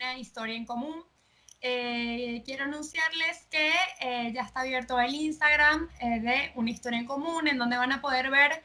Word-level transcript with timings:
una 0.00 0.18
historia 0.18 0.54
en 0.56 0.64
común. 0.64 1.04
Eh, 1.60 2.42
quiero 2.46 2.64
anunciarles 2.64 3.46
que 3.50 3.70
eh, 4.00 4.32
ya 4.34 4.42
está 4.42 4.60
abierto 4.60 4.98
el 4.98 5.14
Instagram 5.14 5.88
de 6.00 6.52
Una 6.54 6.70
Historia 6.70 6.98
en 6.98 7.06
Común, 7.06 7.48
en 7.48 7.58
donde 7.58 7.76
van 7.76 7.92
a 7.92 8.00
poder 8.00 8.30
ver 8.30 8.62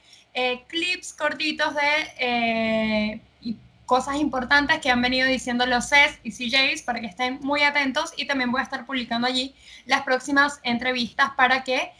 clips 0.67 1.13
cortitos 1.13 1.75
de 1.75 3.21
cosas 3.85 4.15
importantes 4.15 4.79
que 4.79 4.89
han 4.89 5.01
venido 5.01 5.27
diciendo 5.27 5.65
los 5.65 5.89
CES 5.89 6.19
y 6.23 6.31
CJs 6.31 6.81
para 6.81 6.99
que 6.99 7.07
estén 7.07 7.39
muy 7.41 7.61
atentos 7.63 8.13
y 8.17 8.25
también 8.25 8.51
voy 8.51 8.61
a 8.61 8.63
estar 8.63 8.85
publicando 8.85 9.27
allí 9.27 9.53
las 9.85 10.03
próximas 10.03 10.59
entrevistas 10.63 11.31
para 11.37 11.63
que 11.63 11.91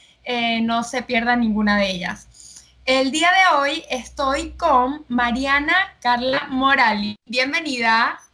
no 0.64 0.84
se 0.84 1.02
pierda 1.04 1.36
ninguna 1.36 1.78
de 1.78 1.92
ellas. 1.92 2.66
El 2.86 3.12
día 3.12 3.30
de 3.32 3.58
hoy 3.58 3.84
estoy 3.90 4.52
con 4.52 5.06
Mariana 5.08 5.76
Carla 6.02 6.48
Morali. 6.50 7.16
Bienvenida. 7.26 8.25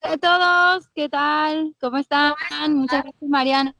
Hola 0.00 0.14
a 0.14 0.18
todos, 0.18 0.88
¿qué 0.94 1.08
tal? 1.08 1.74
¿Cómo 1.80 1.98
están? 1.98 2.34
Muchas 2.74 3.02
gracias, 3.02 3.28
Mariana. 3.28 3.74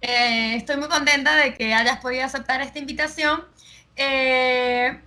Eh, 0.00 0.56
estoy 0.56 0.76
muy 0.78 0.88
contenta 0.88 1.36
de 1.36 1.54
que 1.54 1.74
hayas 1.74 2.00
podido 2.00 2.24
aceptar 2.24 2.62
esta 2.62 2.78
invitación. 2.78 3.44
Eh, 3.96 5.00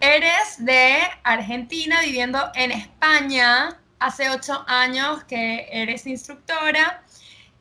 eres 0.00 0.64
de 0.64 0.98
Argentina, 1.22 2.00
viviendo 2.02 2.50
en 2.54 2.72
España. 2.72 3.78
Hace 4.00 4.30
ocho 4.30 4.64
años 4.66 5.22
que 5.24 5.68
eres 5.70 6.06
instructora. 6.06 7.04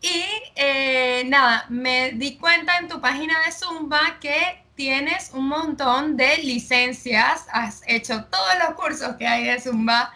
Y 0.02 0.24
eh, 0.56 1.24
nada, 1.28 1.66
me 1.70 2.12
di 2.14 2.38
cuenta 2.38 2.78
en 2.78 2.88
tu 2.88 3.00
página 3.00 3.36
de 3.46 3.52
Zumba 3.52 4.20
que 4.20 4.64
tienes 4.76 5.32
un 5.34 5.48
montón 5.48 6.18
de 6.18 6.38
licencias, 6.38 7.48
has 7.52 7.82
hecho 7.88 8.26
todos 8.26 8.54
los 8.60 8.76
cursos 8.76 9.16
que 9.18 9.28
hay 9.28 9.46
de 9.46 9.60
Zumba. 9.60 10.14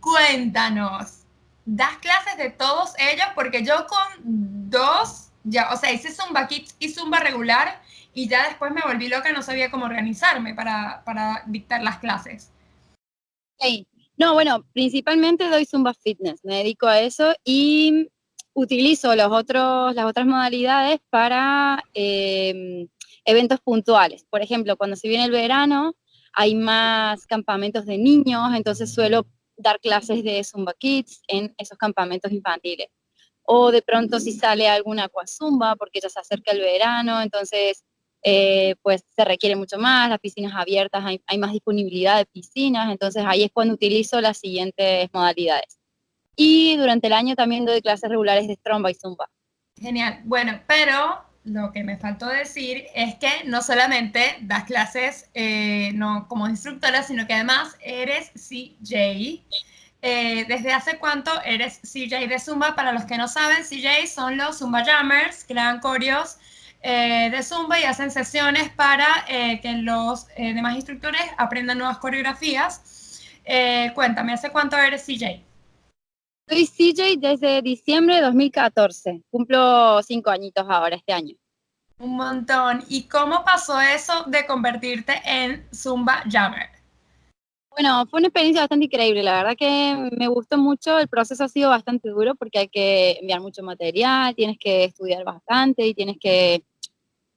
Cuéntanos, 0.00 1.24
¿das 1.64 1.98
clases 1.98 2.36
de 2.36 2.50
todos 2.50 2.92
ellos? 2.98 3.26
Porque 3.34 3.64
yo 3.64 3.86
con 3.86 4.70
dos, 4.70 5.28
ya, 5.44 5.72
o 5.72 5.76
sea, 5.76 5.92
hice 5.92 6.12
Zumba 6.12 6.48
Kids 6.48 6.74
y 6.78 6.88
Zumba 6.88 7.20
regular 7.20 7.80
y 8.14 8.28
ya 8.28 8.48
después 8.48 8.72
me 8.72 8.82
volví 8.82 9.08
loca, 9.08 9.32
no 9.32 9.42
sabía 9.42 9.70
cómo 9.70 9.84
organizarme 9.84 10.54
para, 10.54 11.44
dictar 11.46 11.82
las 11.82 11.98
clases. 11.98 12.50
No, 14.16 14.34
bueno, 14.34 14.64
principalmente 14.72 15.48
doy 15.48 15.64
Zumba 15.64 15.94
Fitness, 15.94 16.44
me 16.44 16.56
dedico 16.56 16.86
a 16.86 17.00
eso 17.00 17.34
y 17.44 18.08
utilizo 18.52 19.14
los 19.16 19.30
otros, 19.30 19.94
las 19.94 20.04
otras 20.04 20.26
modalidades 20.26 21.00
para 21.08 21.82
em, 21.94 22.88
eventos 23.24 23.60
puntuales. 23.60 24.24
Por 24.28 24.42
ejemplo, 24.42 24.76
cuando 24.76 24.96
se 24.96 25.08
viene 25.08 25.24
el 25.24 25.30
verano, 25.30 25.94
hay 26.32 26.54
más 26.54 27.26
campamentos 27.26 27.86
de 27.86 27.98
niños, 27.98 28.54
entonces 28.54 28.92
suelo 28.92 29.26
dar 29.60 29.80
clases 29.80 30.22
de 30.24 30.42
Zumba 30.44 30.74
Kids 30.74 31.22
en 31.28 31.54
esos 31.58 31.78
campamentos 31.78 32.30
infantiles. 32.32 32.88
O 33.42 33.70
de 33.70 33.82
pronto 33.82 34.20
si 34.20 34.32
sale 34.32 34.68
alguna 34.68 35.10
Zumba, 35.26 35.76
porque 35.76 36.00
ya 36.00 36.08
se 36.08 36.20
acerca 36.20 36.52
el 36.52 36.60
verano, 36.60 37.20
entonces 37.20 37.84
eh, 38.22 38.74
pues 38.82 39.02
se 39.14 39.24
requiere 39.24 39.56
mucho 39.56 39.78
más, 39.78 40.10
las 40.10 40.18
piscinas 40.18 40.52
abiertas, 40.54 41.02
hay, 41.04 41.22
hay 41.26 41.38
más 41.38 41.52
disponibilidad 41.52 42.18
de 42.18 42.26
piscinas, 42.26 42.90
entonces 42.90 43.24
ahí 43.26 43.44
es 43.44 43.50
cuando 43.52 43.74
utilizo 43.74 44.20
las 44.20 44.38
siguientes 44.38 45.08
modalidades. 45.12 45.78
Y 46.36 46.76
durante 46.76 47.06
el 47.06 47.12
año 47.14 47.34
también 47.34 47.64
doy 47.64 47.80
clases 47.82 48.10
regulares 48.10 48.46
de 48.46 48.56
tromba 48.56 48.90
y 48.90 48.94
zumba. 48.94 49.30
Genial. 49.76 50.20
Bueno, 50.24 50.60
pero 50.66 51.29
lo 51.44 51.72
que 51.72 51.82
me 51.84 51.96
faltó 51.96 52.26
decir 52.26 52.86
es 52.94 53.14
que 53.16 53.44
no 53.44 53.62
solamente 53.62 54.36
das 54.42 54.64
clases 54.64 55.30
eh, 55.34 55.92
no 55.94 56.28
como 56.28 56.48
instructora, 56.48 57.02
sino 57.02 57.26
que 57.26 57.34
además 57.34 57.76
eres 57.80 58.30
CJ. 58.34 59.42
Eh, 60.02 60.44
¿Desde 60.48 60.72
hace 60.72 60.98
cuánto 60.98 61.30
eres 61.42 61.80
CJ 61.82 62.28
de 62.28 62.38
Zumba? 62.38 62.74
Para 62.74 62.92
los 62.92 63.04
que 63.04 63.16
no 63.16 63.28
saben, 63.28 63.64
CJ 63.64 64.06
son 64.06 64.36
los 64.36 64.58
Zumba 64.58 64.84
Jammers, 64.84 65.44
crean 65.46 65.80
coreos 65.80 66.38
eh, 66.82 67.30
de 67.30 67.42
Zumba 67.42 67.78
y 67.80 67.84
hacen 67.84 68.10
sesiones 68.10 68.70
para 68.70 69.06
que 69.26 69.72
los 69.82 70.26
demás 70.36 70.76
instructores 70.76 71.22
aprendan 71.36 71.78
nuevas 71.78 71.98
coreografías. 71.98 73.22
cuéntame, 73.94 74.32
¿hace 74.32 74.50
cuánto 74.50 74.76
eres 74.76 75.04
CJ? 75.04 75.49
Soy 76.50 76.66
CJ 76.66 77.20
desde 77.20 77.62
diciembre 77.62 78.16
de 78.16 78.22
2014. 78.22 79.22
Cumplo 79.30 80.02
cinco 80.02 80.30
añitos 80.30 80.66
ahora 80.68 80.96
este 80.96 81.12
año. 81.12 81.36
Un 82.00 82.16
montón. 82.16 82.82
¿Y 82.88 83.04
cómo 83.04 83.44
pasó 83.44 83.80
eso 83.80 84.24
de 84.26 84.44
convertirte 84.46 85.12
en 85.24 85.64
Zumba 85.72 86.24
Jammer? 86.28 86.70
Bueno, 87.70 88.04
fue 88.10 88.18
una 88.18 88.26
experiencia 88.26 88.62
bastante 88.62 88.86
increíble. 88.86 89.22
La 89.22 89.34
verdad 89.34 89.56
que 89.56 90.10
me 90.18 90.26
gustó 90.26 90.58
mucho. 90.58 90.98
El 90.98 91.06
proceso 91.06 91.44
ha 91.44 91.48
sido 91.48 91.70
bastante 91.70 92.08
duro 92.08 92.34
porque 92.34 92.58
hay 92.58 92.68
que 92.68 93.12
enviar 93.20 93.40
mucho 93.40 93.62
material, 93.62 94.34
tienes 94.34 94.58
que 94.58 94.82
estudiar 94.82 95.22
bastante 95.22 95.86
y 95.86 95.94
tienes 95.94 96.16
que, 96.18 96.64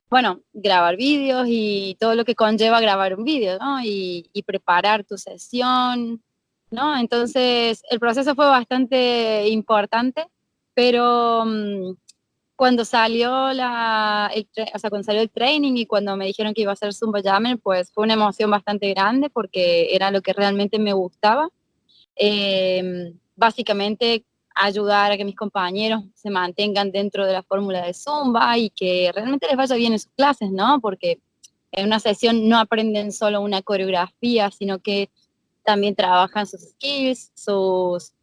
bueno, 0.09 0.41
grabar 0.53 0.97
vídeos 0.97 1.45
y 1.47 1.95
todo 1.99 2.15
lo 2.15 2.25
que 2.25 2.33
conlleva 2.33 2.81
grabar 2.81 3.13
un 3.13 3.25
vídeo, 3.25 3.59
¿no? 3.59 3.79
Y, 3.83 4.27
y 4.33 4.41
preparar 4.41 5.03
tu 5.03 5.19
sesión, 5.19 6.23
¿no? 6.73 6.97
Entonces, 6.97 7.83
el 7.89 7.99
proceso 7.99 8.35
fue 8.35 8.45
bastante 8.45 9.47
importante, 9.49 10.25
pero 10.73 11.45
mm, 11.45 11.95
cuando 12.55 12.83
salió 12.83 13.49
el, 13.51 13.59
o 13.59 14.89
cuando 14.89 15.03
salió 15.03 15.21
el 15.21 15.29
training 15.29 15.75
y 15.75 15.85
cuando 15.85 16.17
me 16.17 16.25
dijeron 16.25 16.53
que 16.53 16.61
iba 16.61 16.71
a 16.71 16.75
ser 16.75 16.93
Zumba 16.93 17.21
Jammer, 17.21 17.59
pues 17.59 17.91
fue 17.91 18.03
una 18.03 18.13
emoción 18.13 18.49
bastante 18.51 18.89
grande 18.93 19.29
porque 19.29 19.95
era 19.95 20.11
lo 20.11 20.21
que 20.21 20.33
realmente 20.33 20.79
me 20.79 20.93
gustaba. 20.93 21.49
Em, 22.15 23.17
básicamente 23.35 24.25
ayudar 24.55 25.11
a 25.11 25.17
que 25.17 25.25
mis 25.25 25.35
compañeros 25.35 26.03
se 26.13 26.29
mantengan 26.29 26.91
dentro 26.91 27.25
de 27.25 27.33
la 27.33 27.43
fórmula 27.43 27.85
de 27.85 27.93
Zumba 27.93 28.57
y 28.57 28.69
que 28.69 29.11
realmente 29.13 29.47
les 29.47 29.57
vaya 29.57 29.75
bien 29.75 29.93
en 29.93 29.99
sus 29.99 30.11
clases, 30.15 30.51
¿no? 30.51 30.79
Porque 30.79 31.19
en 31.71 31.87
una 31.87 31.99
sesión 31.99 32.47
no 32.47 32.59
aprenden 32.59 33.11
solo 33.11 33.41
una 33.41 33.61
coreografía, 33.63 34.51
sino 34.51 34.79
que 34.79 35.09
también 35.63 35.95
trabajan 35.95 36.45
sus 36.47 36.61
skills, 36.61 37.31
sus, 37.35 38.13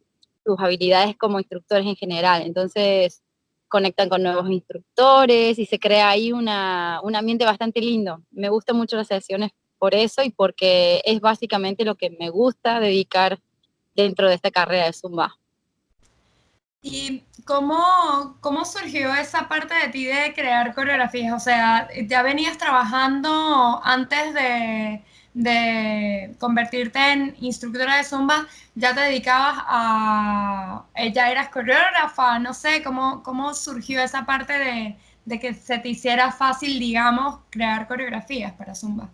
sus 0.45 0.59
habilidades 0.59 1.15
como 1.17 1.39
instructores 1.39 1.85
en 1.85 1.95
general. 1.95 2.43
Entonces, 2.43 3.21
conectan 3.67 4.09
con 4.09 4.21
nuevos 4.21 4.49
instructores 4.49 5.57
y 5.57 5.65
se 5.65 5.79
crea 5.79 6.09
ahí 6.09 6.31
una, 6.31 6.99
un 7.03 7.15
ambiente 7.15 7.45
bastante 7.45 7.79
lindo. 7.79 8.21
Me 8.31 8.49
gustan 8.49 8.75
mucho 8.75 8.97
las 8.97 9.07
sesiones 9.07 9.51
por 9.79 9.95
eso 9.95 10.21
y 10.23 10.29
porque 10.29 11.01
es 11.05 11.21
básicamente 11.21 11.85
lo 11.85 11.95
que 11.95 12.11
me 12.11 12.29
gusta 12.29 12.79
dedicar 12.79 13.39
dentro 13.95 14.27
de 14.27 14.35
esta 14.35 14.51
carrera 14.51 14.85
de 14.85 14.93
Zumba. 14.93 15.37
¿Y 16.83 17.23
cómo, 17.45 18.37
cómo 18.41 18.65
surgió 18.65 19.13
esa 19.13 19.47
parte 19.47 19.73
de 19.75 19.89
ti 19.89 20.05
de 20.05 20.33
crear 20.33 20.73
coreografías? 20.73 21.33
O 21.33 21.39
sea, 21.39 21.87
¿ya 22.07 22.23
venías 22.23 22.57
trabajando 22.57 23.79
antes 23.83 24.33
de, 24.33 25.03
de 25.33 26.35
convertirte 26.39 26.99
en 26.99 27.35
instructora 27.39 27.97
de 27.97 28.03
zumba, 28.03 28.47
ya 28.75 28.93
te 28.93 29.01
dedicabas 29.01 29.57
a, 29.67 30.85
ya 31.13 31.31
eras 31.31 31.49
coreógrafa, 31.49 32.39
no 32.39 32.53
sé, 32.53 32.83
¿cómo, 32.83 33.23
cómo 33.23 33.53
surgió 33.53 34.01
esa 34.01 34.25
parte 34.25 34.53
de, 34.53 34.95
de 35.25 35.39
que 35.39 35.53
se 35.53 35.77
te 35.79 35.89
hiciera 35.89 36.31
fácil, 36.31 36.79
digamos, 36.79 37.39
crear 37.49 37.87
coreografías 37.87 38.53
para 38.53 38.75
zumba? 38.75 39.09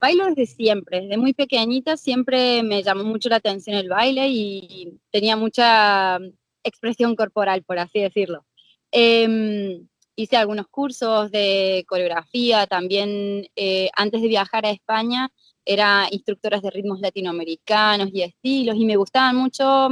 Bailo 0.00 0.26
desde 0.26 0.46
siempre, 0.46 1.02
desde 1.02 1.16
muy 1.16 1.32
pequeñita 1.32 1.96
siempre 1.96 2.62
me 2.62 2.82
llamó 2.82 3.04
mucho 3.04 3.28
la 3.28 3.36
atención 3.36 3.76
el 3.76 3.88
baile 3.88 4.28
y 4.28 5.00
tenía 5.10 5.36
mucha 5.36 6.18
expresión 6.62 7.16
corporal, 7.16 7.62
por 7.62 7.78
así 7.78 8.00
decirlo. 8.00 8.44
Em, 8.90 9.88
hice 10.16 10.36
algunos 10.36 10.66
cursos 10.68 11.30
de 11.30 11.84
coreografía, 11.86 12.66
también 12.66 13.46
eh, 13.54 13.90
antes 13.94 14.22
de 14.22 14.28
viajar 14.28 14.64
a 14.66 14.70
España 14.70 15.30
era 15.64 16.08
instructora 16.10 16.60
de 16.60 16.70
ritmos 16.70 17.00
latinoamericanos 17.00 18.08
y 18.12 18.22
estilos 18.22 18.76
y 18.76 18.86
me 18.86 18.96
gustaba 18.96 19.32
mucho 19.32 19.90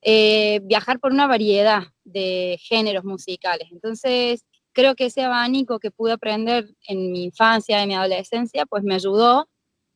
eh, 0.00 0.60
viajar 0.64 0.98
por 0.98 1.12
una 1.12 1.26
variedad 1.26 1.82
de 2.04 2.58
géneros 2.62 3.04
musicales. 3.04 3.68
Entonces, 3.70 4.44
creo 4.72 4.94
que 4.94 5.06
ese 5.06 5.22
abanico 5.22 5.78
que 5.78 5.90
pude 5.90 6.12
aprender 6.12 6.68
en 6.88 7.12
mi 7.12 7.24
infancia, 7.24 7.82
en 7.82 7.88
mi 7.88 7.94
adolescencia, 7.94 8.66
pues 8.66 8.82
me 8.82 8.94
ayudó 8.94 9.48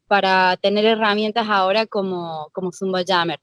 para 0.07 0.57
tener 0.57 0.85
herramientas 0.85 1.47
ahora 1.49 1.87
como, 1.87 2.49
como 2.53 2.73
Zumba 2.73 3.03
Jammer. 3.07 3.41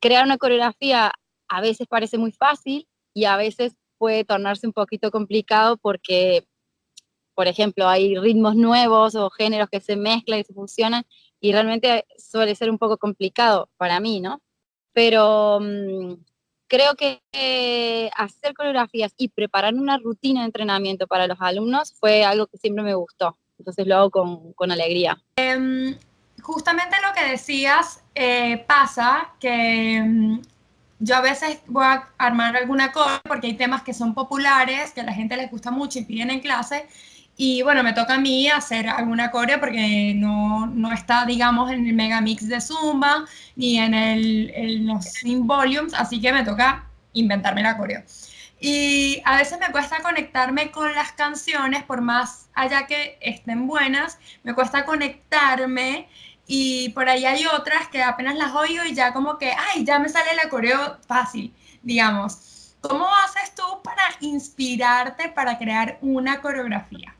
Crear 0.00 0.24
una 0.24 0.38
coreografía 0.38 1.12
a 1.48 1.60
veces 1.60 1.86
parece 1.88 2.18
muy 2.18 2.32
fácil 2.32 2.88
y 3.14 3.24
a 3.24 3.36
veces 3.36 3.76
puede 3.98 4.24
tornarse 4.24 4.66
un 4.66 4.72
poquito 4.72 5.10
complicado 5.10 5.76
porque, 5.76 6.46
por 7.34 7.46
ejemplo, 7.46 7.88
hay 7.88 8.16
ritmos 8.18 8.56
nuevos 8.56 9.14
o 9.14 9.30
géneros 9.30 9.68
que 9.70 9.80
se 9.80 9.96
mezclan 9.96 10.40
y 10.40 10.44
se 10.44 10.54
fusionan 10.54 11.04
y 11.40 11.52
realmente 11.52 12.06
suele 12.18 12.54
ser 12.54 12.70
un 12.70 12.78
poco 12.78 12.96
complicado 12.96 13.68
para 13.76 14.00
mí, 14.00 14.20
¿no? 14.20 14.40
Pero 14.92 15.58
mm, 15.60 16.14
creo 16.68 16.94
que 16.94 18.10
hacer 18.16 18.54
coreografías 18.54 19.12
y 19.16 19.28
preparar 19.28 19.74
una 19.74 19.98
rutina 19.98 20.40
de 20.40 20.46
entrenamiento 20.46 21.06
para 21.06 21.26
los 21.26 21.38
alumnos 21.40 21.92
fue 21.98 22.24
algo 22.24 22.46
que 22.46 22.58
siempre 22.58 22.84
me 22.84 22.94
gustó. 22.94 23.38
Entonces 23.58 23.86
lo 23.86 23.96
hago 23.96 24.10
con, 24.10 24.52
con 24.54 24.72
alegría. 24.72 25.22
Em, 25.36 25.96
justamente 26.42 26.96
lo 27.06 27.12
que 27.14 27.30
decías 27.30 28.02
eh, 28.14 28.64
pasa 28.66 29.34
que 29.38 30.02
mm, 30.02 30.40
yo 30.98 31.16
a 31.16 31.20
veces 31.20 31.60
voy 31.66 31.84
a 31.84 32.08
armar 32.18 32.56
alguna 32.56 32.92
cosa 32.92 33.20
porque 33.24 33.48
hay 33.48 33.54
temas 33.54 33.82
que 33.82 33.94
son 33.94 34.14
populares, 34.14 34.92
que 34.92 35.00
a 35.00 35.04
la 35.04 35.12
gente 35.12 35.36
les 35.36 35.50
gusta 35.50 35.70
mucho 35.70 35.98
y 35.98 36.04
piden 36.04 36.30
en 36.30 36.40
clase. 36.40 36.86
Y 37.36 37.62
bueno, 37.62 37.82
me 37.82 37.92
toca 37.92 38.14
a 38.14 38.18
mí 38.18 38.48
hacer 38.48 38.88
alguna 38.88 39.30
coreo 39.30 39.58
porque 39.58 40.14
no, 40.14 40.66
no 40.66 40.92
está, 40.92 41.26
digamos, 41.26 41.70
en 41.72 41.86
el 41.86 41.92
megamix 41.92 42.48
de 42.48 42.60
Zumba 42.60 43.24
ni 43.56 43.78
en, 43.78 43.92
el, 43.92 44.52
en 44.54 44.86
los 44.86 45.04
sin 45.04 45.46
volumes, 45.46 45.94
así 45.94 46.20
que 46.20 46.32
me 46.32 46.44
toca 46.44 46.86
inventarme 47.12 47.62
la 47.62 47.76
coreo. 47.76 48.02
Y 48.60 49.20
a 49.24 49.36
veces 49.36 49.58
me 49.58 49.72
cuesta 49.72 50.00
conectarme 50.00 50.70
con 50.70 50.94
las 50.94 51.12
canciones, 51.12 51.82
por 51.82 52.00
más 52.00 52.48
allá 52.54 52.86
que 52.86 53.18
estén 53.20 53.66
buenas, 53.66 54.18
me 54.42 54.54
cuesta 54.54 54.84
conectarme 54.84 56.08
y 56.46 56.90
por 56.90 57.08
ahí 57.08 57.24
hay 57.24 57.46
otras 57.46 57.88
que 57.88 58.02
apenas 58.02 58.36
las 58.36 58.54
oigo 58.54 58.84
y 58.84 58.94
ya 58.94 59.12
como 59.12 59.38
que, 59.38 59.50
ay, 59.50 59.84
ya 59.84 59.98
me 59.98 60.08
sale 60.08 60.34
la 60.36 60.48
coreo 60.48 60.98
fácil, 61.06 61.52
digamos. 61.82 62.76
¿Cómo 62.80 63.06
haces 63.24 63.54
tú 63.54 63.62
para 63.82 64.02
inspirarte 64.20 65.30
para 65.30 65.56
crear 65.56 65.98
una 66.02 66.42
coreografía? 66.42 67.16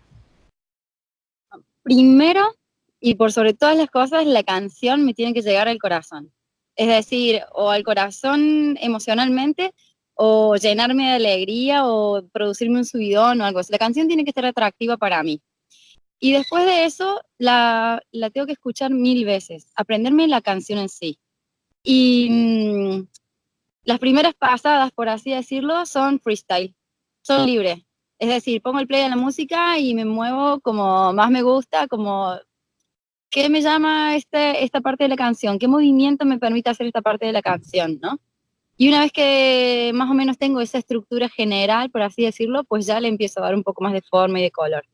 Primero, 1.83 2.55
y 3.01 3.15
por 3.15 3.33
sobre 3.33 3.55
todas 3.55 3.77
las 3.77 3.89
cosas, 3.89 4.27
la 4.27 4.43
canción 4.43 5.05
me 5.05 5.15
tiene 5.15 5.33
que 5.33 5.43
llegar 5.43 5.69
al 5.69 5.79
corazón. 5.79 6.33
Es 6.77 6.89
decir, 6.89 7.43
o 7.53 7.71
al 7.71 7.83
corazón 7.83 8.77
emocionalmente, 8.81 9.73
o 10.15 10.57
llenarme 10.57 11.05
de 11.05 11.17
alegría, 11.17 11.87
o 11.87 12.27
producirme 12.29 12.79
un 12.79 12.85
subidón 12.85 13.41
o 13.41 13.47
algo 13.47 13.61
así. 13.61 13.73
La 13.73 13.79
canción 13.79 14.07
tiene 14.07 14.25
que 14.25 14.31
estar 14.31 14.45
atractiva 14.45 14.97
para 14.97 15.23
mí. 15.23 15.41
Y 16.25 16.33
después 16.33 16.65
de 16.65 16.87
eso, 16.87 17.21
la, 17.37 18.03
tengo 18.33 18.47
que 18.47 18.55
escuchar 18.55 18.91
mil 18.91 19.27
veces, 19.27 19.71
aprenderme 19.77 20.27
la 20.27 20.41
canción 20.41 20.79
en 20.79 20.89
sí. 20.89 21.19
Y 21.83 22.31
mm, 22.31 23.07
las 23.83 23.99
primeras 23.99 24.33
pasadas, 24.33 24.91
por 24.93 25.11
así 25.11 25.33
decirlo, 25.33 25.85
son 25.85 26.19
freestyle, 26.21 26.75
son 27.21 27.45
libres. 27.45 27.85
Es 28.19 28.31
decir, 28.31 28.63
pongo 28.63 28.79
el 28.79 28.87
play 28.87 29.03
a 29.03 29.11
la 29.11 29.17
música 29.17 29.79
y 29.79 29.93
me 29.95 30.07
muevo 30.07 30.61
como 30.61 31.13
más 31.13 31.31
me 31.31 31.43
gusta, 31.43 31.89
como 31.89 32.39
qué 33.29 33.51
me 33.51 33.61
llama 33.61 34.17
este, 34.17 34.65
esta 34.65 34.81
parte 34.81 35.05
de 35.05 35.11
la 35.11 35.17
canción, 35.17 35.59
qué 35.59 35.69
movimiento 35.69 36.25
me 36.25 36.39
permite 36.39 36.71
hacer 36.71 36.87
esta 36.87 37.03
parte 37.03 37.27
de 37.27 37.35
la 37.35 37.43
canción, 37.43 37.99
¿no? 38.01 38.19
Y 38.79 38.89
una 38.89 39.01
vez 39.01 39.13
que 39.13 39.93
más 39.95 40.11
o 40.11 40.15
menos 40.15 40.39
tengo 40.39 40.63
esa 40.63 40.79
estructura 40.79 41.29
general, 41.29 41.91
por 41.91 42.01
así 42.01 42.23
decirlo, 42.23 42.65
pues 42.65 42.87
ya 42.87 42.99
le 42.99 43.09
empiezo 43.09 43.41
a 43.41 43.43
dar 43.43 43.55
un 43.55 43.63
poco 43.63 43.85
más 43.85 43.93
de 43.93 44.01
forma 44.01 44.41
y 44.41 44.45
de 44.45 44.51
color. 44.51 44.87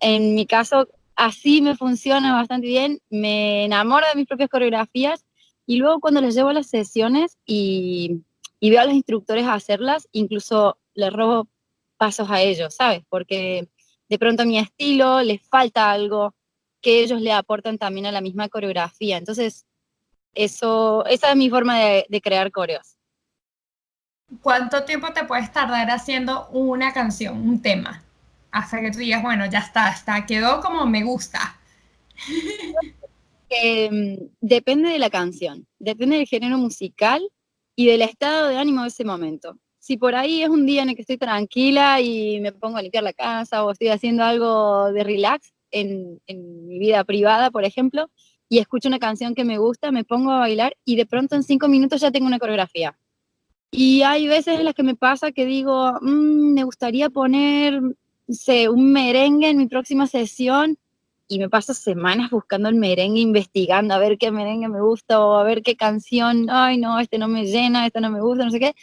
En 0.00 0.34
mi 0.34 0.46
caso, 0.46 0.88
así 1.16 1.60
me 1.60 1.76
funciona 1.76 2.32
bastante 2.32 2.66
bien, 2.68 3.00
me 3.10 3.64
enamoro 3.64 4.06
de 4.06 4.14
mis 4.14 4.26
propias 4.26 4.48
coreografías 4.48 5.24
y 5.66 5.76
luego 5.76 6.00
cuando 6.00 6.20
les 6.20 6.34
llevo 6.34 6.50
a 6.50 6.54
las 6.54 6.68
sesiones 6.68 7.36
y, 7.44 8.22
veo 8.60 8.80
a 8.80 8.84
los 8.84 8.94
instructores 8.94 9.46
hacerlas, 9.46 10.08
incluso 10.12 10.78
les 10.94 11.12
robo 11.12 11.48
pasos 11.96 12.30
a 12.30 12.40
ellos, 12.40 12.74
¿sabes? 12.74 13.02
Porque 13.08 13.68
de 14.08 14.18
pronto 14.18 14.46
mi 14.46 14.58
estilo 14.58 15.20
les 15.22 15.42
falta 15.48 15.90
algo 15.90 16.34
que 16.80 17.00
ellos 17.00 17.20
le 17.20 17.32
aportan 17.32 17.76
también 17.76 18.06
a 18.06 18.12
la 18.12 18.20
misma 18.20 18.48
coreografía. 18.48 19.16
Entonces, 19.16 19.66
eso, 20.34 21.04
esa 21.06 21.30
es 21.30 21.36
mi 21.36 21.50
forma 21.50 21.78
de, 21.80 22.06
de 22.08 22.20
crear 22.20 22.50
coreos. 22.52 22.96
¿Cuánto 24.40 24.84
tiempo 24.84 25.12
te 25.12 25.24
puedes 25.24 25.52
tardar 25.52 25.90
haciendo 25.90 26.48
una 26.48 26.92
canción, 26.92 27.36
un 27.36 27.60
tema? 27.60 28.04
Hasta 28.50 28.80
que 28.80 28.90
tú 28.90 28.98
digas, 28.98 29.22
bueno, 29.22 29.46
ya 29.46 29.60
está, 29.60 29.90
está, 29.90 30.26
quedó 30.26 30.60
como 30.60 30.86
me 30.86 31.02
gusta. 31.02 31.58
Em, 33.50 34.28
depende 34.42 34.90
de 34.90 34.98
la 34.98 35.08
canción, 35.08 35.66
depende 35.78 36.16
del 36.16 36.26
género 36.26 36.58
musical 36.58 37.26
y 37.74 37.86
del 37.86 38.02
estado 38.02 38.48
de 38.48 38.58
ánimo 38.58 38.82
de 38.82 38.88
ese 38.88 39.06
momento. 39.06 39.56
Si 39.78 39.96
por 39.96 40.14
ahí 40.14 40.42
es 40.42 40.50
un 40.50 40.66
día 40.66 40.82
en 40.82 40.90
el 40.90 40.94
que 40.94 41.00
estoy 41.00 41.16
tranquila 41.16 41.98
y 42.02 42.40
me 42.42 42.52
pongo 42.52 42.76
a 42.76 42.82
limpiar 42.82 43.04
la 43.04 43.14
casa 43.14 43.64
o 43.64 43.70
estoy 43.70 43.88
haciendo 43.88 44.22
algo 44.22 44.92
de 44.92 45.02
relax 45.02 45.54
en, 45.70 46.20
en 46.26 46.66
mi 46.66 46.78
vida 46.78 47.02
privada, 47.04 47.50
por 47.50 47.64
ejemplo, 47.64 48.10
y 48.50 48.58
escucho 48.58 48.88
una 48.88 48.98
canción 48.98 49.34
que 49.34 49.44
me 49.44 49.56
gusta, 49.56 49.92
me 49.92 50.04
pongo 50.04 50.30
a 50.30 50.40
bailar 50.40 50.76
y 50.84 50.96
de 50.96 51.06
pronto 51.06 51.34
en 51.34 51.42
cinco 51.42 51.68
minutos 51.68 52.02
ya 52.02 52.10
tengo 52.10 52.26
una 52.26 52.38
coreografía. 52.38 52.98
Y 53.70 54.02
hay 54.02 54.26
veces 54.26 54.58
en 54.58 54.64
las 54.64 54.74
que 54.74 54.82
me 54.82 54.94
pasa 54.94 55.32
que 55.32 55.44
digo, 55.44 55.92
mm, 56.00 56.54
me 56.54 56.64
gustaría 56.64 57.10
poner 57.10 57.80
sé, 58.34 58.68
un 58.68 58.92
merengue 58.92 59.50
en 59.50 59.56
mi 59.56 59.66
próxima 59.66 60.06
sesión 60.06 60.78
y 61.28 61.38
me 61.38 61.48
paso 61.48 61.74
semanas 61.74 62.30
buscando 62.30 62.68
el 62.68 62.74
merengue, 62.74 63.20
investigando 63.20 63.94
a 63.94 63.98
ver 63.98 64.16
qué 64.18 64.30
merengue 64.30 64.68
me 64.68 64.80
gusta 64.80 65.20
o 65.20 65.36
a 65.36 65.44
ver 65.44 65.62
qué 65.62 65.76
canción, 65.76 66.48
ay 66.50 66.78
no, 66.78 66.98
este 66.98 67.18
no 67.18 67.28
me 67.28 67.44
llena, 67.44 67.86
este 67.86 68.00
no 68.00 68.10
me 68.10 68.20
gusta, 68.20 68.44
no 68.44 68.50
sé 68.50 68.60
qué. 68.60 68.74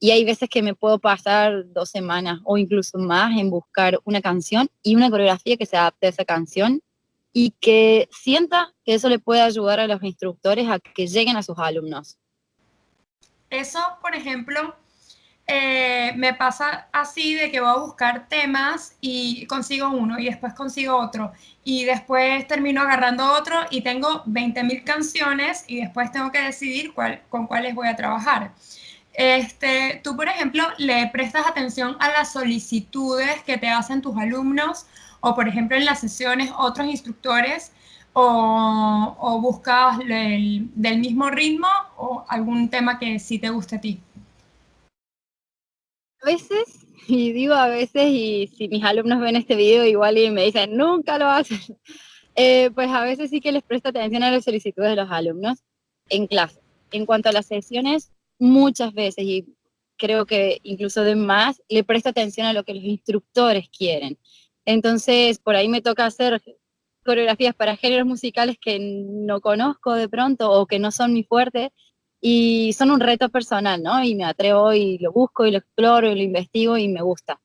Y 0.00 0.12
hay 0.12 0.24
veces 0.24 0.48
que 0.48 0.62
me 0.62 0.74
puedo 0.74 1.00
pasar 1.00 1.72
dos 1.72 1.90
semanas 1.90 2.40
o 2.44 2.56
incluso 2.56 2.98
más 2.98 3.36
en 3.36 3.50
buscar 3.50 3.98
una 4.04 4.22
canción 4.22 4.68
y 4.82 4.94
una 4.94 5.10
coreografía 5.10 5.56
que 5.56 5.66
se 5.66 5.76
adapte 5.76 6.06
a 6.06 6.10
esa 6.10 6.24
canción 6.24 6.82
y 7.32 7.50
que 7.60 8.08
sienta 8.12 8.74
que 8.84 8.94
eso 8.94 9.08
le 9.08 9.18
puede 9.18 9.40
ayudar 9.40 9.80
a 9.80 9.88
los 9.88 10.02
instructores 10.02 10.68
a 10.68 10.78
que 10.78 11.08
lleguen 11.08 11.36
a 11.36 11.42
sus 11.42 11.58
alumnos. 11.58 12.16
Eso, 13.50 13.80
por 14.00 14.14
ejemplo, 14.14 14.76
eh, 15.50 16.12
me 16.16 16.34
pasa 16.34 16.88
así 16.92 17.32
de 17.32 17.50
que 17.50 17.60
voy 17.60 17.70
a 17.70 17.78
buscar 17.78 18.28
temas 18.28 18.96
y 19.00 19.46
consigo 19.46 19.88
uno 19.88 20.18
y 20.18 20.26
después 20.26 20.52
consigo 20.52 20.94
otro 20.98 21.32
y 21.64 21.84
después 21.84 22.46
termino 22.46 22.82
agarrando 22.82 23.32
otro 23.32 23.56
y 23.70 23.80
tengo 23.80 24.24
20.000 24.26 24.84
canciones 24.84 25.64
y 25.66 25.80
después 25.80 26.12
tengo 26.12 26.30
que 26.30 26.42
decidir 26.42 26.92
cuál, 26.92 27.22
con 27.30 27.46
cuáles 27.46 27.74
voy 27.74 27.88
a 27.88 27.96
trabajar. 27.96 28.52
Este, 29.14 30.02
tú, 30.04 30.16
por 30.16 30.28
ejemplo, 30.28 30.64
le 30.76 31.06
prestas 31.08 31.46
atención 31.46 31.96
a 31.98 32.10
las 32.10 32.32
solicitudes 32.32 33.42
que 33.44 33.56
te 33.56 33.70
hacen 33.70 34.02
tus 34.02 34.18
alumnos 34.18 34.84
o, 35.20 35.34
por 35.34 35.48
ejemplo, 35.48 35.78
en 35.78 35.86
las 35.86 36.00
sesiones 36.00 36.50
otros 36.58 36.86
instructores 36.88 37.72
o, 38.12 39.38
buscas 39.40 39.98
del 39.98 40.98
mismo 40.98 41.30
ritmo 41.30 41.68
o 41.96 42.24
algún 42.28 42.68
tema 42.68 42.98
que 42.98 43.18
sí 43.18 43.38
te 43.38 43.48
guste 43.48 43.76
a 43.76 43.80
ti. 43.80 44.00
A 46.22 46.26
veces, 46.26 46.86
y 47.08 47.32
digo 47.32 47.54
a 47.54 47.68
veces, 47.68 48.04
y 48.06 48.48
si 48.56 48.68
mis 48.68 48.84
alumnos 48.84 49.20
ven 49.20 49.36
este 49.36 49.56
video 49.56 49.84
igual 49.84 50.18
y 50.18 50.30
me 50.30 50.44
dicen, 50.44 50.76
nunca 50.76 51.18
lo 51.18 51.26
hacen, 51.26 51.58
eh, 52.34 52.70
pues 52.74 52.88
a 52.90 53.02
veces 53.02 53.30
sí 53.30 53.40
que 53.40 53.52
les 53.52 53.62
presto 53.62 53.88
atención 53.88 54.22
a 54.22 54.30
las 54.30 54.44
solicitudes 54.44 54.90
de 54.90 54.96
los 54.96 55.10
alumnos 55.10 55.58
en 56.08 56.26
clase. 56.26 56.60
En 56.90 57.06
cuanto 57.06 57.28
a 57.28 57.32
las 57.32 57.46
sesiones, 57.46 58.12
muchas 58.38 58.94
veces, 58.94 59.24
y 59.24 59.56
creo 59.96 60.26
que 60.26 60.60
incluso 60.62 61.02
de 61.02 61.16
más, 61.16 61.60
le 61.68 61.84
presto 61.84 62.08
atención 62.08 62.46
a 62.46 62.52
lo 62.52 62.64
que 62.64 62.74
los 62.74 62.84
instructores 62.84 63.68
quieren. 63.68 64.18
Entonces, 64.64 65.38
por 65.38 65.56
ahí 65.56 65.68
me 65.68 65.82
toca 65.82 66.06
hacer 66.06 66.42
coreografías 67.04 67.54
para 67.54 67.76
géneros 67.76 68.06
musicales 68.06 68.58
que 68.60 68.78
no 68.80 69.40
conozco 69.40 69.94
de 69.94 70.08
pronto 70.08 70.50
o 70.50 70.66
que 70.66 70.78
no 70.78 70.90
son 70.90 71.14
mi 71.14 71.24
fuerte, 71.24 71.72
y 72.20 72.72
son 72.72 72.90
un 72.90 73.00
reto 73.00 73.28
personal, 73.28 73.82
¿no? 73.82 74.02
Y 74.02 74.14
me 74.14 74.24
atrevo 74.24 74.72
y 74.72 74.98
lo 74.98 75.12
busco 75.12 75.46
y 75.46 75.52
lo 75.52 75.58
exploro 75.58 76.10
y 76.10 76.14
lo 76.16 76.22
investigo 76.22 76.76
y 76.76 76.88
me 76.88 77.02
gusta. 77.02 77.40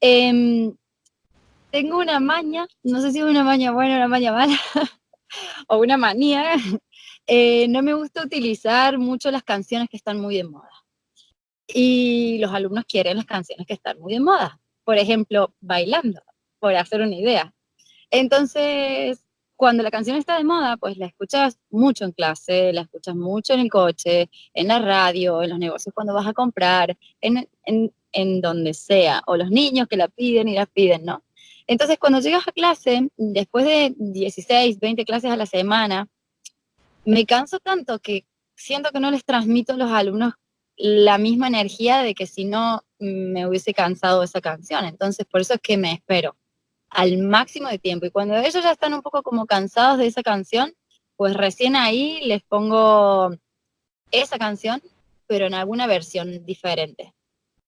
Em, 0.00 0.74
tengo 1.70 1.98
una 1.98 2.20
maña, 2.20 2.66
no 2.82 3.00
sé 3.00 3.12
si 3.12 3.18
es 3.18 3.24
una 3.24 3.44
maña 3.44 3.72
buena 3.72 3.94
o 3.94 3.96
una 3.98 4.08
maña 4.08 4.32
mala, 4.32 4.58
o 5.68 5.78
una 5.78 5.96
manía, 5.96 6.54
eh, 7.26 7.66
no 7.68 7.82
me 7.82 7.94
gusta 7.94 8.24
utilizar 8.24 8.98
mucho 8.98 9.30
las 9.30 9.42
canciones 9.42 9.88
que 9.88 9.96
están 9.96 10.20
muy 10.20 10.36
de 10.36 10.44
moda. 10.44 10.70
Y 11.66 12.38
los 12.40 12.52
alumnos 12.52 12.84
quieren 12.86 13.16
las 13.16 13.26
canciones 13.26 13.66
que 13.66 13.74
están 13.74 13.98
muy 13.98 14.12
de 14.14 14.20
moda. 14.20 14.60
Por 14.84 14.98
ejemplo, 14.98 15.54
bailando, 15.60 16.20
por 16.58 16.74
hacer 16.74 17.00
una 17.00 17.14
idea. 17.14 17.54
Entonces, 18.10 19.24
cuando 19.62 19.84
la 19.84 19.92
canción 19.92 20.16
está 20.16 20.38
de 20.38 20.42
moda, 20.42 20.76
pues 20.76 20.96
la 20.96 21.06
escuchas 21.06 21.56
mucho 21.70 22.04
en 22.04 22.10
clase, 22.10 22.72
la 22.72 22.80
escuchas 22.80 23.14
mucho 23.14 23.52
en 23.54 23.60
el 23.60 23.70
coche, 23.70 24.28
en 24.54 24.66
la 24.66 24.80
radio, 24.80 25.40
en 25.40 25.50
los 25.50 25.58
negocios 25.60 25.94
cuando 25.94 26.12
vas 26.12 26.26
a 26.26 26.32
comprar, 26.32 26.98
en, 27.20 27.48
en, 27.62 27.94
en 28.10 28.40
donde 28.40 28.74
sea, 28.74 29.22
o 29.24 29.36
los 29.36 29.50
niños 29.52 29.86
que 29.86 29.96
la 29.96 30.08
piden 30.08 30.48
y 30.48 30.56
la 30.56 30.66
piden, 30.66 31.04
¿no? 31.04 31.22
Entonces, 31.68 31.96
cuando 32.00 32.18
llegas 32.18 32.48
a 32.48 32.50
clase, 32.50 33.08
después 33.16 33.64
de 33.64 33.94
16, 33.96 34.80
20 34.80 35.04
clases 35.04 35.30
a 35.30 35.36
la 35.36 35.46
semana, 35.46 36.08
me 37.04 37.24
canso 37.24 37.60
tanto 37.60 38.00
que 38.00 38.26
siento 38.56 38.90
que 38.90 38.98
no 38.98 39.12
les 39.12 39.24
transmito 39.24 39.74
a 39.74 39.76
los 39.76 39.92
alumnos 39.92 40.34
la 40.76 41.18
misma 41.18 41.46
energía 41.46 42.02
de 42.02 42.16
que 42.16 42.26
si 42.26 42.46
no 42.46 42.82
me 42.98 43.46
hubiese 43.46 43.72
cansado 43.72 44.24
esa 44.24 44.40
canción. 44.40 44.86
Entonces, 44.86 45.24
por 45.24 45.40
eso 45.40 45.54
es 45.54 45.60
que 45.60 45.76
me 45.76 45.92
espero 45.92 46.34
al 46.92 47.18
máximo 47.18 47.68
de 47.68 47.78
tiempo. 47.78 48.06
Y 48.06 48.10
cuando 48.10 48.36
ellos 48.36 48.62
ya 48.62 48.72
están 48.72 48.94
un 48.94 49.02
poco 49.02 49.22
como 49.22 49.46
cansados 49.46 49.98
de 49.98 50.06
esa 50.06 50.22
canción, 50.22 50.72
pues 51.16 51.34
recién 51.34 51.76
ahí 51.76 52.20
les 52.24 52.42
pongo 52.42 53.30
esa 54.10 54.38
canción, 54.38 54.82
pero 55.26 55.46
en 55.46 55.54
alguna 55.54 55.86
versión 55.86 56.44
diferente, 56.44 57.14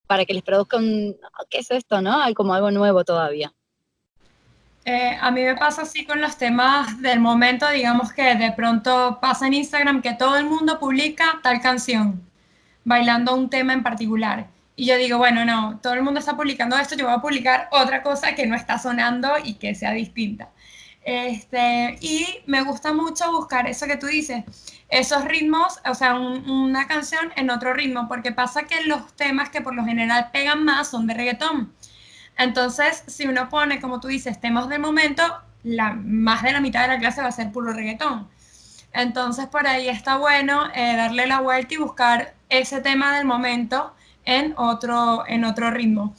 para 0.07 0.25
que 0.25 0.35
les 0.35 0.43
produzca 0.43 0.76
un, 0.76 1.16
¿qué 1.49 1.59
es 1.59 1.71
esto, 1.71 2.00
no? 2.00 2.23
Como 2.35 2.54
algo 2.54 2.71
nuevo 2.71 3.04
todavía. 3.04 3.52
Eh, 4.85 5.16
a 5.19 5.31
mí 5.31 5.40
me 5.40 5.57
pasa 5.57 5.83
así 5.83 6.04
con 6.04 6.21
los 6.21 6.37
temas 6.37 7.00
del 7.00 7.19
momento, 7.19 7.66
digamos 7.71 8.12
que 8.12 8.35
de 8.35 8.52
pronto 8.52 9.19
pasa 9.19 9.47
en 9.47 9.54
Instagram 9.54 10.02
que 10.02 10.12
todo 10.12 10.37
el 10.37 10.45
mundo 10.45 10.78
publica 10.78 11.40
tal 11.43 11.62
canción, 11.62 12.23
bailando 12.85 13.35
un 13.35 13.49
tema 13.49 13.73
en 13.73 13.83
particular. 13.83 14.49
Y 14.76 14.87
yo 14.87 14.97
digo, 14.97 15.19
bueno, 15.19 15.45
no, 15.45 15.78
todo 15.81 15.95
el 15.95 16.02
mundo 16.02 16.21
está 16.21 16.37
publicando 16.37 16.76
esto, 16.76 16.97
yo 16.97 17.07
voy 17.07 17.14
a 17.14 17.21
publicar 17.21 17.69
otra 17.71 18.02
cosa 18.02 18.35
que 18.35 18.47
no 18.47 18.57
está 18.57 18.78
sonando 18.78 19.31
y 19.43 19.54
que 19.54 19.75
sea 19.75 19.93
distinta. 19.93 20.50
Este, 21.04 21.99
y 22.00 22.26
me 22.47 22.62
gusta 22.62 22.93
mucho 22.93 23.31
buscar 23.31 23.69
eso 23.69 23.87
que 23.87 23.99
tú 23.99 24.07
dices, 24.07 24.43
esos 24.88 25.25
ritmos, 25.25 25.81
o 25.85 25.95
sea, 25.95 26.14
una 26.14 26.87
canción 26.87 27.31
en 27.37 27.50
otro 27.50 27.75
ritmo, 27.75 28.09
porque 28.09 28.33
pasa 28.33 28.64
que 28.64 28.85
los 28.85 29.14
temas 29.14 29.50
que 29.50 29.61
por 29.61 29.75
lo 29.75 29.85
general 29.85 30.31
pegan 30.33 30.64
más 30.64 30.88
son 30.88 31.07
de 31.07 31.14
reggaetón. 31.14 31.73
Entonces, 32.38 33.04
si 33.07 33.26
uno 33.26 33.49
pone, 33.49 33.81
como 33.81 34.00
tú 34.00 34.09
dices, 34.09 34.40
temas 34.40 34.69
de 34.69 34.78
momento, 34.78 35.23
la, 35.62 35.93
más 35.93 36.43
de 36.43 36.52
la 36.52 36.61
mitad 36.61 36.83
de 36.83 36.88
la 36.88 36.99
clase 36.99 37.23
va 37.23 37.28
a 37.28 37.33
ser 37.33 37.52
puro 37.52 37.73
reggaetón. 37.73 38.28
Entonces, 38.93 39.47
por 39.47 39.66
ahí 39.66 39.88
está 39.88 40.16
bueno 40.16 40.69
eh, 40.75 40.97
darle 40.97 41.26
la 41.26 41.40
vuelta 41.40 41.75
y 41.75 41.76
buscar 41.78 42.35
ese 42.49 42.81
tema 42.81 43.16
del 43.16 43.26
momento 43.26 43.95
en 44.25 44.54
otro, 44.57 45.25
en 45.26 45.45
otro 45.45 45.71
ritmo. 45.71 46.14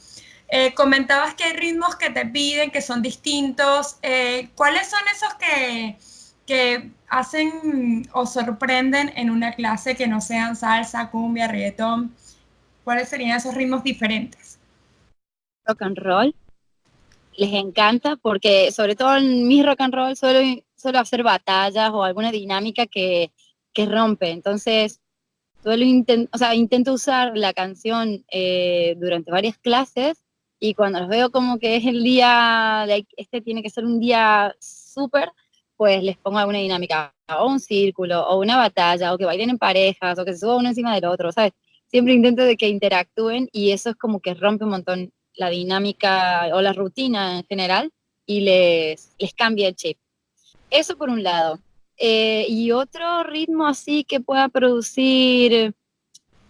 Eh, 0.48 0.74
comentabas 0.74 1.34
que 1.34 1.44
hay 1.44 1.52
ritmos 1.54 1.96
que 1.96 2.10
te 2.10 2.26
piden, 2.26 2.70
que 2.70 2.82
son 2.82 3.02
distintos. 3.02 3.96
Eh, 4.02 4.50
¿Cuáles 4.54 4.88
son 4.88 5.00
esos 5.12 5.34
que, 5.34 5.98
que 6.46 6.90
hacen 7.08 8.08
o 8.12 8.26
sorprenden 8.26 9.12
en 9.16 9.30
una 9.30 9.52
clase 9.52 9.96
que 9.96 10.06
no 10.06 10.20
sean 10.20 10.56
salsa, 10.56 11.10
cumbia, 11.10 11.48
reggaetón? 11.48 12.14
¿Cuáles 12.84 13.08
serían 13.08 13.36
esos 13.36 13.54
ritmos 13.54 13.82
diferentes? 13.82 14.56
rock 15.66 15.82
and 15.82 15.98
roll. 15.98 16.34
Les 17.36 17.52
encanta 17.52 18.16
porque 18.16 18.72
sobre 18.72 18.96
todo 18.96 19.16
en 19.16 19.46
mi 19.46 19.62
rock 19.62 19.82
and 19.82 19.94
roll 19.94 20.16
suelo, 20.16 20.40
suelo 20.74 20.98
hacer 20.98 21.22
batallas 21.22 21.90
o 21.92 22.02
alguna 22.02 22.32
dinámica 22.32 22.86
que, 22.86 23.32
que 23.74 23.86
rompe. 23.86 24.30
Entonces, 24.30 25.00
suelo 25.66 25.84
o 26.32 26.38
sea, 26.38 26.54
intento 26.54 26.92
usar 26.92 27.36
la 27.36 27.52
canción 27.52 28.24
eh, 28.30 28.94
durante 29.00 29.32
varias 29.32 29.58
clases 29.58 30.22
y 30.60 30.74
cuando 30.74 31.00
los 31.00 31.08
veo 31.08 31.32
como 31.32 31.58
que 31.58 31.74
es 31.74 31.84
el 31.84 32.04
día, 32.04 32.86
este 33.16 33.40
tiene 33.40 33.64
que 33.64 33.70
ser 33.70 33.84
un 33.84 33.98
día 33.98 34.54
súper, 34.60 35.32
pues 35.76 36.04
les 36.04 36.16
pongo 36.18 36.38
alguna 36.38 36.58
dinámica, 36.58 37.12
o 37.36 37.48
un 37.48 37.58
círculo, 37.58 38.28
o 38.28 38.38
una 38.38 38.56
batalla, 38.56 39.12
o 39.12 39.18
que 39.18 39.24
bailen 39.24 39.50
en 39.50 39.58
parejas, 39.58 40.16
o 40.20 40.24
que 40.24 40.34
se 40.34 40.38
suba 40.38 40.54
uno 40.54 40.68
encima 40.68 40.94
del 40.94 41.06
otro, 41.06 41.32
¿sabes? 41.32 41.52
Siempre 41.88 42.14
intento 42.14 42.44
de 42.44 42.56
que 42.56 42.68
interactúen 42.68 43.48
y 43.50 43.72
eso 43.72 43.90
es 43.90 43.96
como 43.96 44.20
que 44.20 44.34
rompe 44.34 44.64
un 44.64 44.70
montón 44.70 45.12
la 45.34 45.50
dinámica 45.50 46.48
o 46.54 46.62
la 46.62 46.74
rutina 46.74 47.38
en 47.38 47.44
general 47.44 47.90
y 48.24 48.42
les, 48.42 49.16
les 49.18 49.34
cambia 49.34 49.66
el 49.66 49.74
chip. 49.74 49.98
Eso 50.70 50.96
por 50.96 51.10
un 51.10 51.24
lado. 51.24 51.58
Eh, 51.98 52.46
y 52.48 52.72
otro 52.72 53.24
ritmo 53.24 53.66
así 53.66 54.04
que 54.04 54.20
pueda 54.20 54.48
producir 54.48 55.74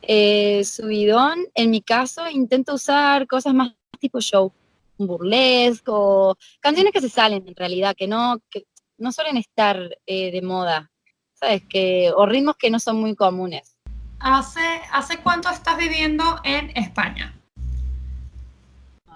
eh, 0.02 0.64
subidón, 0.64 1.38
en 1.54 1.70
mi 1.70 1.82
caso 1.82 2.28
intento 2.28 2.74
usar 2.74 3.26
cosas 3.26 3.54
más 3.54 3.74
tipo 4.00 4.20
show, 4.20 4.52
un 4.98 5.06
burlesque 5.06 5.90
o 5.90 6.36
canciones 6.60 6.92
que 6.92 7.00
se 7.00 7.08
salen 7.08 7.46
en 7.46 7.54
realidad, 7.54 7.94
que 7.96 8.08
no, 8.08 8.40
que 8.50 8.66
no 8.98 9.12
suelen 9.12 9.36
estar 9.36 9.78
eh, 10.06 10.30
de 10.32 10.42
moda, 10.42 10.90
¿sabes? 11.34 11.62
Que, 11.68 12.12
o 12.14 12.26
ritmos 12.26 12.56
que 12.56 12.70
no 12.70 12.80
son 12.80 13.00
muy 13.00 13.14
comunes. 13.14 13.76
¿Hace, 14.18 14.60
¿Hace 14.92 15.18
cuánto 15.22 15.50
estás 15.50 15.76
viviendo 15.76 16.24
en 16.44 16.70
España? 16.76 17.32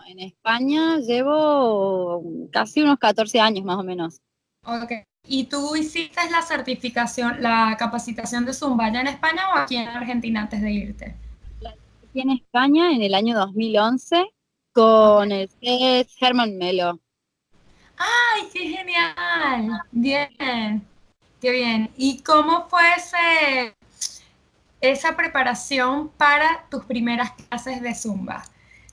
En 0.07 0.19
España 0.19 0.99
llevo 0.99 2.23
casi 2.51 2.83
unos 2.83 2.99
14 2.99 3.39
años 3.39 3.65
más 3.65 3.79
o 3.79 3.85
menos. 3.85 4.21
Ok. 4.65 4.93
¿Y 5.33 5.45
tú 5.45 5.77
hiciste 5.77 6.29
la 6.29 6.43
certificación, 6.43 7.41
la 7.41 7.77
capacitación 7.79 8.45
de 8.45 8.53
Zumba 8.53 8.93
ya 8.93 9.03
en 9.03 9.07
España 9.07 9.43
o 9.55 9.59
aquí 9.59 9.77
en 9.77 9.87
Argentina 9.87 10.41
antes 10.41 10.61
de 10.61 10.73
irte? 10.73 11.15
En 12.13 12.31
España 12.31 12.91
en 12.91 13.01
el 13.01 13.15
año 13.15 13.39
2011 13.39 14.27
con 14.73 15.31
el 15.31 15.49
CES 15.49 16.17
Herman 16.21 16.59
Melo. 16.59 16.99
¡Ay, 17.97 18.49
qué 18.53 18.71
genial! 18.71 19.81
Bien, 19.93 20.85
qué 21.41 21.51
bien. 21.53 21.91
¿Y 21.97 22.23
cómo 22.25 22.69
fue 22.69 22.83
ese, 22.97 23.77
esa 24.81 25.17
preparación 25.17 26.09
para 26.09 26.67
tus 26.69 26.85
primeras 26.87 27.31
clases 27.35 27.81
de 27.83 27.95
Zumba? 27.95 28.43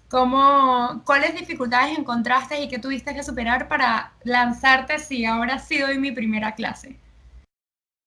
¿Cómo, 0.10 1.02
¿Cuáles 1.06 1.36
dificultades 1.38 1.98
encontraste 1.98 2.62
y 2.62 2.70
qué 2.70 2.80
tuviste 2.80 3.14
que 3.14 3.24
superar 3.24 3.68
para 3.68 4.14
lanzarte 4.24 5.00
si 5.00 5.26
ahora 5.26 5.60
sí 5.60 5.80
doy 5.80 5.98
mi 5.98 6.14
primera 6.14 6.56
clase? 6.56 6.98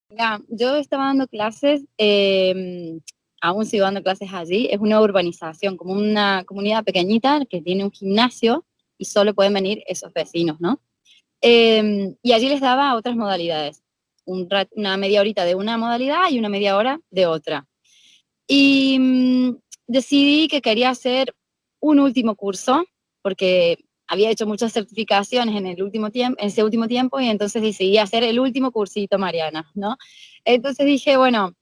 Ya, 0.09 0.41
yo 0.49 0.77
estaba 0.77 1.07
dando 1.07 1.29
clases, 1.29 1.85
em, 1.99 3.01
aún 3.43 3.67
sigo 3.67 3.85
dando 3.85 4.03
clases 4.03 4.33
allí, 4.33 4.69
es 4.71 4.81
una 4.81 5.01
urbanización, 5.01 5.77
como 5.77 5.93
una 5.93 6.45
comunidad 6.45 6.85
pequeñita 6.85 7.45
que 7.49 7.61
tiene 7.61 7.85
un 7.85 7.93
gimnasio 7.93 8.65
y 8.97 9.05
solo 9.05 9.35
pueden 9.35 9.53
venir 9.53 9.83
esos 9.87 10.13
vecinos, 10.13 10.59
¿no? 10.59 10.81
Em, 11.43 12.17
y 12.23 12.33
allí 12.33 12.49
les 12.49 12.61
daba 12.61 12.97
otras 12.97 13.15
modalidades, 13.15 13.83
una 14.25 14.97
media 14.97 15.21
horita 15.21 15.45
de 15.45 15.55
una 15.55 15.77
modalidad 15.77 16.31
y 16.31 16.39
una 16.39 16.49
media 16.49 16.77
hora 16.77 17.01
de 17.11 17.27
otra. 17.27 17.67
Y 18.47 18.99
mm, 18.99 19.57
decidí 19.87 20.49
que 20.49 20.63
quería 20.63 20.91
hacer 20.91 21.35
un 21.81 22.01
último 22.01 22.37
curso, 22.37 22.85
porque 23.23 23.85
había 24.07 24.31
hecho 24.31 24.47
muchas 24.47 24.73
certificaciones 24.73 25.57
en 25.57 25.67
el 25.67 25.83
último 25.83 26.11
tiempo, 26.11 26.41
en 26.41 26.49
ese 26.49 26.65
último 26.65 26.89
tiempo, 26.89 27.21
y 27.21 27.29
entonces 27.29 27.63
decidí 27.63 27.99
hacer 27.99 28.25
el 28.25 28.41
último 28.41 28.73
cursito, 28.73 29.19
Mariana, 29.19 29.71
¿no? 29.75 29.97
Entonces 30.45 30.87
dije, 30.87 31.17
bueno, 31.17 31.55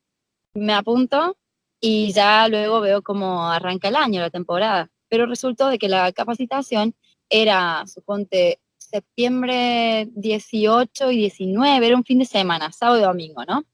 me 0.55 0.73
apunto 0.73 1.37
y 1.81 2.13
ya 2.13 2.49
luego 2.49 2.81
veo 2.81 3.03
cómo 3.03 3.51
arranca 3.51 3.89
el 3.89 3.97
año, 3.97 4.21
la 4.21 4.31
temporada. 4.31 4.91
Pero 5.09 5.27
resultó 5.27 5.69
de 5.69 5.79
que 5.79 5.89
la 5.89 6.13
capacitación 6.13 6.95
era, 7.29 7.85
suponte, 7.87 8.61
septiembre 8.79 10.09
18 10.15 11.11
y 11.11 11.17
19, 11.19 11.87
era 11.87 11.97
un 11.97 12.05
fin 12.05 12.19
de 12.19 12.25
semana, 12.25 12.73
sábado 12.73 12.99
y 12.99 13.03
domingo, 13.03 13.45
¿no? 13.45 13.65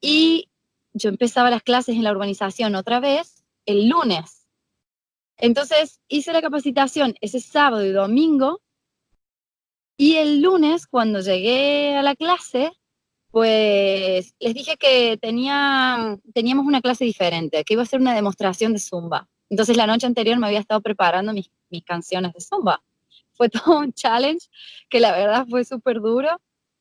Y 0.00 0.48
yo 0.92 1.08
empezaba 1.08 1.50
las 1.50 1.62
clases 1.62 1.96
en 1.96 2.04
la 2.04 2.12
urbanización 2.12 2.74
otra 2.76 3.00
vez 3.00 3.44
el 3.66 3.88
lunes 3.88 4.35
entonces 5.38 6.00
hice 6.08 6.32
la 6.32 6.42
capacitación 6.42 7.14
ese 7.20 7.40
sábado 7.40 7.84
y 7.84 7.92
domingo 7.92 8.60
y 9.98 10.16
el 10.16 10.42
lunes 10.42 10.86
cuando 10.86 11.20
llegué 11.20 11.96
a 11.96 12.02
la 12.02 12.14
clase, 12.16 12.70
pues 13.30 14.34
les 14.38 14.54
dije 14.54 14.76
que 14.76 15.18
tenía, 15.20 16.18
teníamos 16.34 16.66
una 16.66 16.82
clase 16.82 17.04
diferente, 17.04 17.64
que 17.64 17.74
iba 17.74 17.82
a 17.82 17.86
ser 17.86 18.00
una 18.00 18.14
demostración 18.14 18.72
de 18.72 18.78
zumba. 18.78 19.28
Entonces 19.48 19.76
la 19.76 19.86
noche 19.86 20.06
anterior 20.06 20.38
me 20.38 20.46
había 20.46 20.60
estado 20.60 20.80
preparando 20.80 21.32
mis, 21.32 21.50
mis 21.70 21.84
canciones 21.84 22.32
de 22.32 22.40
zumba. 22.40 22.82
Fue 23.32 23.48
todo 23.50 23.78
un 23.78 23.92
challenge 23.92 24.48
que 24.88 25.00
la 25.00 25.12
verdad 25.12 25.46
fue 25.48 25.64
súper 25.64 26.00
duro 26.00 26.40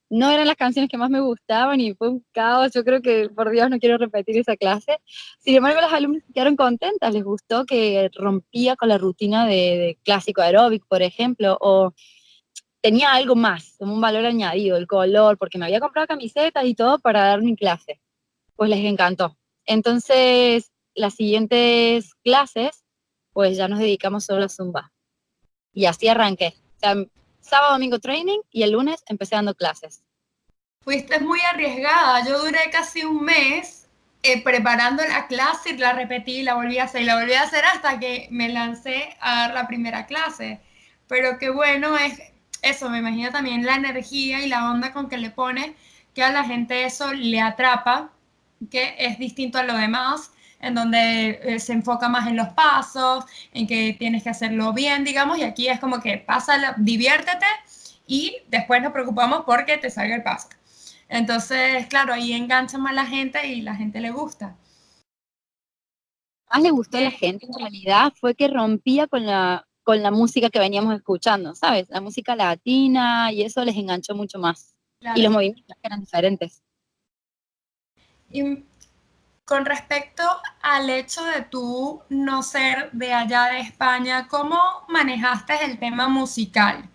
no 0.09 0.29
eran 0.29 0.47
las 0.47 0.55
canciones 0.55 0.89
que 0.89 0.97
más 0.97 1.09
me 1.09 1.19
gustaban 1.19 1.79
y 1.81 1.93
fue 1.93 2.09
un 2.09 2.25
caos. 2.31 2.71
Yo 2.73 2.83
creo 2.83 3.01
que, 3.01 3.29
por 3.29 3.49
Dios, 3.49 3.69
no 3.69 3.79
quiero 3.79 3.97
repetir 3.97 4.37
esa 4.37 4.55
clase. 4.55 4.99
Sin 5.39 5.55
embargo, 5.55 5.81
las 5.81 5.93
alumnas 5.93 6.23
quedaron 6.33 6.55
contentas, 6.55 7.13
les 7.13 7.23
gustó 7.23 7.65
que 7.65 8.09
rompía 8.13 8.75
con 8.75 8.89
la 8.89 8.97
rutina 8.97 9.45
de, 9.45 9.97
clásico 10.03 10.41
aeróbic, 10.41 10.85
por 10.87 11.01
ejemplo, 11.01 11.57
o 11.59 11.93
tenía 12.81 13.13
algo 13.13 13.35
más, 13.35 13.75
como 13.79 13.93
un 13.93 14.01
valor 14.01 14.25
añadido, 14.25 14.77
el 14.77 14.87
color, 14.87 15.37
porque 15.37 15.57
me 15.57 15.65
había 15.65 15.79
comprado 15.79 16.07
camisetas 16.07 16.65
y 16.65 16.75
todo 16.75 16.99
para 16.99 17.21
dar 17.25 17.41
mi 17.41 17.55
clase. 17.55 17.99
Pues 18.55 18.69
les 18.69 18.85
encantó. 18.85 19.37
Entonces, 19.65 20.71
las 20.93 21.15
siguientes 21.15 22.13
clases, 22.23 22.83
pues 23.33 23.57
ya 23.57 23.67
nos 23.67 23.79
dedicamos 23.79 24.25
solo 24.25 24.45
a 24.45 24.49
Zumba. 24.49 24.93
Y 25.73 25.85
así 25.85 26.07
arranqué. 26.07 26.53
O 26.77 26.79
sea, 26.79 26.95
sábado, 27.45 27.73
domingo 27.73 27.99
training 27.99 28.39
y 28.51 28.63
el 28.63 28.71
lunes 28.71 29.03
empecé 29.07 29.35
dando 29.35 29.55
clases. 29.55 30.03
Fuiste 30.81 31.19
muy 31.19 31.39
arriesgada. 31.41 32.25
Yo 32.25 32.39
duré 32.43 32.69
casi 32.71 33.03
un 33.03 33.23
mes 33.23 33.87
eh, 34.23 34.41
preparando 34.43 35.03
la 35.03 35.27
clase 35.27 35.71
y 35.71 35.77
la 35.77 35.93
repetí, 35.93 36.43
la 36.43 36.55
volví 36.55 36.79
a 36.79 36.85
hacer 36.85 37.03
y 37.03 37.05
la 37.05 37.19
volví 37.19 37.33
a 37.33 37.43
hacer 37.43 37.63
hasta 37.65 37.99
que 37.99 38.27
me 38.31 38.49
lancé 38.49 39.15
a 39.19 39.35
dar 39.41 39.53
la 39.53 39.67
primera 39.67 40.05
clase. 40.05 40.61
Pero 41.07 41.37
qué 41.37 41.49
bueno 41.49 41.97
es 41.97 42.19
eso, 42.61 42.89
me 42.89 42.99
imagino 42.99 43.31
también 43.31 43.65
la 43.65 43.75
energía 43.75 44.41
y 44.43 44.49
la 44.49 44.71
onda 44.71 44.91
con 44.93 45.07
que 45.07 45.17
le 45.17 45.29
pone, 45.29 45.75
que 46.15 46.23
a 46.23 46.31
la 46.31 46.43
gente 46.43 46.85
eso 46.85 47.13
le 47.13 47.39
atrapa, 47.39 48.11
que 48.71 48.95
es 48.97 49.19
distinto 49.19 49.59
a 49.59 49.63
lo 49.63 49.75
demás 49.75 50.31
en 50.65 50.73
donde 50.73 51.39
eh, 51.43 51.59
se 51.59 51.73
enfoca 51.73 52.09
más 52.09 52.27
en 52.27 52.35
los 52.35 52.49
pasos, 52.49 53.25
en 53.53 53.67
que 53.67 53.95
tienes 53.97 54.23
que 54.23 54.29
hacerlo 54.29 54.73
bien, 54.73 55.03
digamos, 55.03 55.37
y 55.37 55.43
aquí 55.43 55.67
es 55.67 55.79
como 55.79 55.99
que 56.01 56.17
pasa, 56.17 56.75
diviértete 56.77 57.45
y 58.07 58.37
después 58.49 58.81
nos 58.81 58.91
preocupamos 58.91 59.43
porque 59.45 59.77
te 59.77 59.89
salga 59.89 60.15
el 60.15 60.23
paso. 60.23 60.49
Entonces, 61.07 61.85
claro, 61.87 62.13
ahí 62.13 62.33
engancha 62.33 62.77
más 62.77 62.95
la 62.95 63.05
gente 63.05 63.47
y 63.47 63.61
la 63.61 63.75
gente 63.75 63.99
le 63.99 64.09
gusta. 64.09 64.55
Más 66.51 66.61
le 66.63 66.71
gustó 66.71 66.97
a 66.97 67.01
la 67.01 67.11
gente 67.11 67.45
en 67.45 67.53
realidad 67.59 68.13
fue 68.19 68.33
que 68.35 68.47
rompía 68.47 69.07
con 69.07 69.25
la 69.25 69.67
con 69.83 70.01
la 70.01 70.09
música 70.09 70.49
que 70.49 70.57
veníamos 70.57 70.95
escuchando, 70.95 71.53
¿sabes? 71.53 71.87
La 71.89 72.01
música 72.01 72.35
latina 72.35 73.31
y 73.31 73.43
eso 73.43 73.63
les 73.63 73.75
enganchó 73.75 74.15
mucho 74.15 74.39
más. 74.39 74.73
Y 75.15 75.21
los 75.21 75.31
movimientos 75.31 75.77
eran 75.83 75.99
diferentes. 75.99 76.63
Y 78.31 78.63
con 79.45 79.65
respecto 79.65 80.23
al 80.61 80.89
hecho 80.89 81.23
de 81.23 81.41
tú 81.43 82.01
no 82.09 82.41
ser 82.41 82.89
de 82.91 83.13
allá 83.13 83.45
de 83.45 83.59
España, 83.59 84.27
¿cómo 84.27 84.59
manejaste 84.89 85.53
el 85.63 85.77
tema 85.77 86.07
musical? 86.07 86.89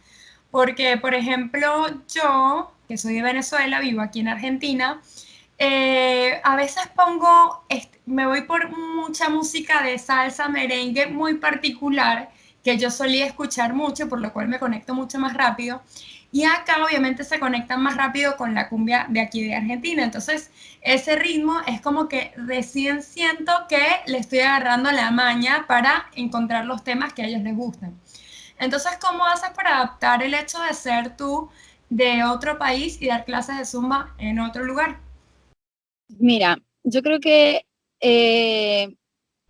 Porque, 0.51 0.97
por 0.97 1.15
ejemplo, 1.15 1.87
yo, 2.13 2.73
que 2.89 2.99
soy 2.99 3.15
de 3.15 3.23
Venezuela, 3.23 3.79
vivo 3.79 4.03
aquí 4.03 4.21
en 4.21 4.29
Argentina, 4.29 5.01
eh, 5.59 6.41
a 6.43 6.57
veces 6.57 6.89
pongo, 6.89 7.65
me 8.07 8.27
voy 8.27 8.43
por 8.43 8.77
mucha 8.77 9.29
música 9.29 9.83
de 9.83 9.99
salsa, 9.99 10.49
merengue 10.49 11.07
muy 11.07 11.35
particular, 11.35 12.31
que 12.65 12.79
yo 12.79 12.91
solía 12.91 13.27
escuchar 13.27 13.75
mucho, 13.75 14.09
por 14.09 14.21
lo 14.21 14.33
cual 14.33 14.49
me 14.49 14.59
conecto 14.59 14.93
mucho 14.95 15.19
más 15.19 15.35
rápido. 15.35 15.83
Y 16.33 16.45
acá 16.45 16.85
obviamente 16.85 17.25
se 17.25 17.41
conectan 17.41 17.83
más 17.83 17.97
rápido 17.97 18.37
con 18.37 18.55
la 18.55 18.69
cumbia 18.69 19.07
de 19.09 19.21
aquí 19.21 19.45
de 19.45 19.55
Argentina. 19.55 20.05
Entonces, 20.05 20.51
ese 20.81 21.17
ritmo 21.17 21.61
es 21.67 21.81
como 21.81 22.09
que 22.09 22.33
recién 22.37 23.03
siento 23.03 23.53
que 23.69 23.81
le 24.07 24.19
estoy 24.19 24.41
agarrando 24.41 24.93
la 24.93 25.11
maña 25.11 25.65
para 25.67 26.09
encontrar 26.15 26.67
los 26.67 26.85
temas 26.85 27.13
que 27.13 27.23
a 27.23 27.27
ellos 27.27 27.43
les 27.43 27.57
gustan. 27.57 27.99
Entonces, 28.59 28.93
¿cómo 29.01 29.25
haces 29.25 29.51
para 29.51 29.77
adaptar 29.79 30.23
el 30.23 30.35
hecho 30.35 30.61
de 30.61 30.75
ser 30.75 31.17
tú 31.17 31.51
de 31.89 32.23
otro 32.23 32.59
país 32.59 33.03
y 33.03 33.09
dar 33.09 33.25
clases 33.25 33.59
de 33.59 33.65
zumba 33.65 34.15
en 34.19 34.39
otro 34.39 34.65
lugar? 34.65 35.01
Mira, 36.09 36.57
yo 36.85 37.03
creo 37.03 37.19
que 37.19 37.67
eh, 38.01 38.95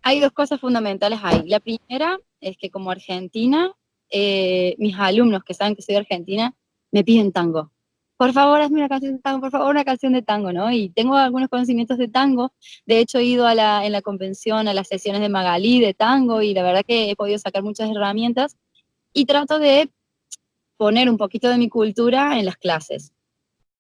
hay 0.03 0.21
dos 0.21 0.33
cosas 0.33 0.61
fundamentales 0.61 1.21
ahí. 1.23 1.43
La 1.47 1.61
primera 1.61 2.19
es 2.41 2.57
que 2.57 2.71
como 2.71 2.91
argentina, 2.91 3.71
eh, 4.09 4.75
mis 4.79 4.99
alumnos 4.99 5.45
que 5.45 5.55
saben 5.55 5.77
que 5.77 5.83
soy 5.83 5.95
de 5.95 6.01
Argentina 6.01 6.55
me 6.93 7.05
piden 7.05 7.33
tango. 7.33 7.73
Por 8.17 8.35
favor, 8.35 8.61
hazme 8.61 8.81
una 8.81 8.89
canción 8.89 9.15
de 9.17 9.23
tango, 9.23 9.41
por 9.41 9.51
favor, 9.51 9.71
una 9.71 9.85
canción 9.85 10.13
de 10.13 10.21
tango, 10.21 10.53
¿no? 10.53 10.71
Y 10.71 10.91
tengo 10.91 11.17
algunos 11.17 11.49
conocimientos 11.49 11.97
de 11.97 12.09
tango. 12.09 12.53
De 12.85 12.99
hecho, 12.99 13.19
he 13.19 13.25
ido 13.25 13.47
a 13.47 13.55
la, 13.55 13.87
en 13.87 13.93
la 13.93 14.03
convención 14.03 14.69
a 14.69 14.75
las 14.75 14.89
sesiones 14.89 15.23
de 15.23 15.31
Magalí 15.31 15.81
de 15.81 15.95
tango 15.95 16.43
y 16.43 16.53
la 16.53 16.63
verdad 16.63 16.85
que 16.87 17.11
he 17.11 17.17
podido 17.17 17.39
sacar 17.39 17.63
muchas 17.63 17.91
herramientas 17.91 18.57
y 19.15 19.25
trato 19.25 19.59
de 19.59 19.91
poner 20.77 21.09
un 21.09 21.17
poquito 21.17 21.49
de 21.49 21.57
mi 21.57 21.71
cultura 21.71 22.39
en 22.39 22.45
las 22.45 22.57
clases. 22.57 23.15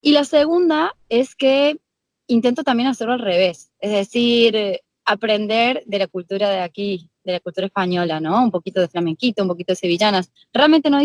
Y 0.01 0.13
la 0.13 0.25
segunda 0.25 0.97
es 1.11 1.35
que 1.35 1.79
intento 2.27 2.65
también 2.65 2.89
hacerlo 2.89 3.13
al 3.13 3.21
revés, 3.21 3.73
es 3.81 3.91
decir, 3.91 4.81
aprender 5.05 5.83
de 5.87 5.99
la 5.99 6.07
cultura 6.07 6.49
de 6.49 6.61
aquí, 6.61 7.10
de 7.25 7.33
la 7.33 7.41
cultura 7.41 7.67
española, 7.67 8.21
¿no? 8.21 8.43
Un 8.43 8.51
poquito 8.51 8.81
de 8.81 8.89
flamenquito, 8.89 9.43
un 9.43 9.49
poquito 9.49 9.73
de 9.73 9.77
sevillanas. 9.77 10.33
Realmente 10.53 10.91
no, 10.91 10.99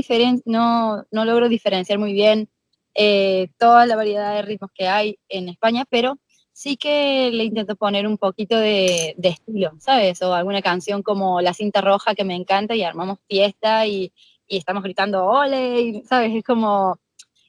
no, 0.45 1.05
no 1.11 1.25
logro 1.25 1.49
diferenciar 1.49 1.99
muy 1.99 2.13
bien 2.13 2.49
eh, 2.93 3.49
toda 3.57 3.85
la 3.85 3.95
variedad 3.95 4.35
de 4.35 4.41
ritmos 4.41 4.71
que 4.73 4.87
hay 4.87 5.19
en 5.27 5.49
España, 5.49 5.85
pero 5.89 6.17
sí 6.53 6.77
que 6.77 7.29
le 7.31 7.43
intento 7.43 7.75
poner 7.75 8.07
un 8.07 8.17
poquito 8.17 8.57
de, 8.57 9.15
estilo, 9.21 9.73
¿sabes? 9.79 10.21
O 10.21 10.33
alguna 10.33 10.61
canción 10.61 11.03
como 11.03 11.41
La 11.41 11.53
cinta 11.53 11.81
roja 11.81 12.15
que 12.15 12.23
me 12.23 12.35
encanta 12.35 12.75
y 12.75 12.83
armamos 12.83 13.19
fiesta 13.27 13.85
y, 13.85 14.13
y 14.47 14.57
estamos 14.57 14.83
gritando 14.83 15.25
ole, 15.25 16.03
¿sabes? 16.07 16.33
Es 16.33 16.43
como, 16.43 16.99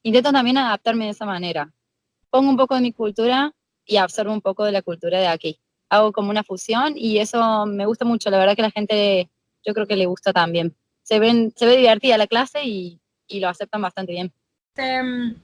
intento 0.02 0.32
también 0.32 0.58
adaptarme 0.58 1.04
de 1.06 1.12
esa 1.12 1.26
manera. 1.26 1.72
Pongo 2.30 2.50
un 2.50 2.56
poco 2.56 2.74
de 2.74 2.80
mi 2.80 2.92
cultura 2.92 3.54
y 3.84 3.96
absorbo 3.98 4.32
un 4.32 4.40
poco 4.42 4.64
de 4.64 4.72
la 4.72 4.82
cultura 4.82 5.20
de 5.20 5.28
aquí. 5.28 5.60
Hago 5.88 6.12
como 6.12 6.30
una 6.30 6.44
fusión 6.44 6.94
y 6.96 7.18
eso 7.18 7.66
me 7.66 7.86
gusta 7.86 8.04
mucho. 8.04 8.30
La 8.30 8.38
verdad 8.38 8.56
que 8.56 8.62
la 8.62 8.70
gente, 8.70 9.30
yo 9.64 9.74
creo 9.74 9.86
que 9.86 9.96
le 9.96 10.06
gusta 10.06 10.32
también. 10.32 10.74
Se, 11.02 11.18
ven, 11.18 11.52
se 11.56 11.66
ve 11.66 11.76
divertida 11.76 12.18
la 12.18 12.26
clase 12.26 12.64
y, 12.64 13.00
y 13.28 13.40
lo 13.40 13.48
aceptan 13.48 13.82
bastante 13.82 14.12
bien. 14.12 14.32
Este, 14.76 15.36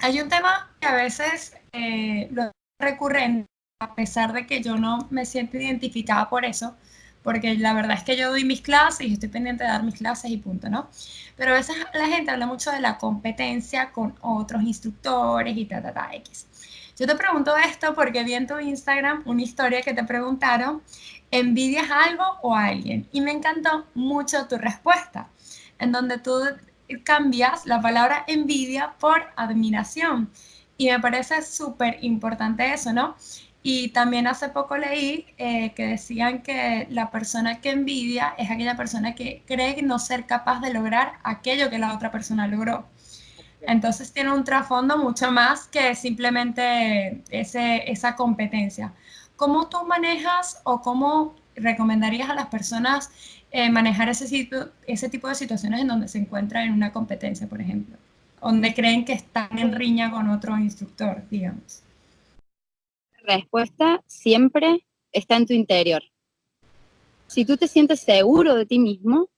hay 0.00 0.20
un 0.20 0.28
tema 0.28 0.74
que 0.80 0.86
a 0.86 0.94
veces 0.94 1.56
eh, 1.72 2.28
lo 2.32 2.50
recurrente, 2.78 3.46
a 3.80 3.94
pesar 3.94 4.32
de 4.32 4.46
que 4.46 4.62
yo 4.62 4.76
no 4.76 5.06
me 5.10 5.24
siento 5.24 5.56
identificada 5.56 6.28
por 6.28 6.44
eso, 6.44 6.76
porque 7.22 7.54
la 7.54 7.72
verdad 7.72 7.96
es 7.96 8.02
que 8.02 8.16
yo 8.16 8.30
doy 8.30 8.44
mis 8.44 8.60
clases 8.60 9.06
y 9.06 9.14
estoy 9.14 9.30
pendiente 9.30 9.64
de 9.64 9.70
dar 9.70 9.82
mis 9.82 9.94
clases 9.94 10.30
y 10.30 10.36
punto, 10.36 10.68
¿no? 10.68 10.90
Pero 11.36 11.52
a 11.52 11.54
veces 11.54 11.76
la 11.94 12.06
gente 12.08 12.30
habla 12.30 12.46
mucho 12.46 12.70
de 12.70 12.80
la 12.80 12.98
competencia 12.98 13.90
con 13.92 14.14
otros 14.20 14.62
instructores 14.62 15.56
y 15.56 15.64
ta, 15.64 15.80
ta, 15.80 15.94
ta, 15.94 16.10
X. 16.12 16.46
Yo 16.96 17.08
te 17.08 17.16
pregunto 17.16 17.56
esto 17.56 17.92
porque 17.92 18.22
vi 18.22 18.34
en 18.34 18.46
tu 18.46 18.58
Instagram 18.60 19.22
una 19.26 19.42
historia 19.42 19.82
que 19.82 19.94
te 19.94 20.04
preguntaron, 20.04 20.80
¿envidias 21.32 21.90
algo 21.90 22.22
o 22.42 22.54
a 22.54 22.66
alguien? 22.66 23.08
Y 23.10 23.20
me 23.20 23.32
encantó 23.32 23.84
mucho 23.94 24.46
tu 24.46 24.58
respuesta, 24.58 25.28
en 25.80 25.90
donde 25.90 26.18
tú 26.18 26.40
cambias 27.02 27.66
la 27.66 27.80
palabra 27.82 28.24
envidia 28.28 28.94
por 29.00 29.24
admiración. 29.34 30.30
Y 30.76 30.88
me 30.90 31.00
parece 31.00 31.42
súper 31.42 31.98
importante 32.02 32.72
eso, 32.72 32.92
¿no? 32.92 33.16
Y 33.64 33.88
también 33.88 34.28
hace 34.28 34.50
poco 34.50 34.76
leí 34.76 35.26
eh, 35.38 35.72
que 35.74 35.86
decían 35.86 36.42
que 36.42 36.86
la 36.90 37.10
persona 37.10 37.60
que 37.60 37.70
envidia 37.70 38.34
es 38.38 38.50
aquella 38.50 38.76
persona 38.76 39.14
que 39.16 39.42
cree 39.46 39.82
no 39.82 39.98
ser 39.98 40.26
capaz 40.26 40.60
de 40.60 40.72
lograr 40.72 41.14
aquello 41.24 41.70
que 41.70 41.78
la 41.78 41.94
otra 41.94 42.12
persona 42.12 42.46
logró. 42.46 42.86
Entonces 43.66 44.12
tiene 44.12 44.32
un 44.32 44.44
trasfondo 44.44 44.98
mucho 44.98 45.30
más 45.30 45.66
que 45.66 45.94
simplemente 45.94 47.22
ese, 47.30 47.90
esa 47.90 48.16
competencia. 48.16 48.92
¿Cómo 49.36 49.68
tú 49.68 49.84
manejas 49.86 50.60
o 50.64 50.80
cómo 50.80 51.34
recomendarías 51.56 52.30
a 52.30 52.34
las 52.34 52.46
personas 52.46 53.10
eh, 53.50 53.70
manejar 53.70 54.08
ese, 54.08 54.48
ese 54.86 55.08
tipo 55.08 55.28
de 55.28 55.34
situaciones 55.34 55.80
en 55.80 55.88
donde 55.88 56.08
se 56.08 56.18
encuentran 56.18 56.66
en 56.66 56.72
una 56.72 56.92
competencia, 56.92 57.48
por 57.48 57.60
ejemplo? 57.60 57.96
Donde 58.40 58.74
creen 58.74 59.04
que 59.04 59.14
están 59.14 59.58
en 59.58 59.72
riña 59.72 60.10
con 60.10 60.28
otro 60.28 60.56
instructor, 60.58 61.22
digamos. 61.30 61.82
Respuesta 63.22 64.02
siempre 64.06 64.84
está 65.10 65.36
en 65.36 65.46
tu 65.46 65.54
interior. 65.54 66.02
Si 67.26 67.44
tú 67.44 67.56
te 67.56 67.68
sientes 67.68 68.00
seguro 68.00 68.54
de 68.54 68.66
ti 68.66 68.78
mismo, 68.78 69.28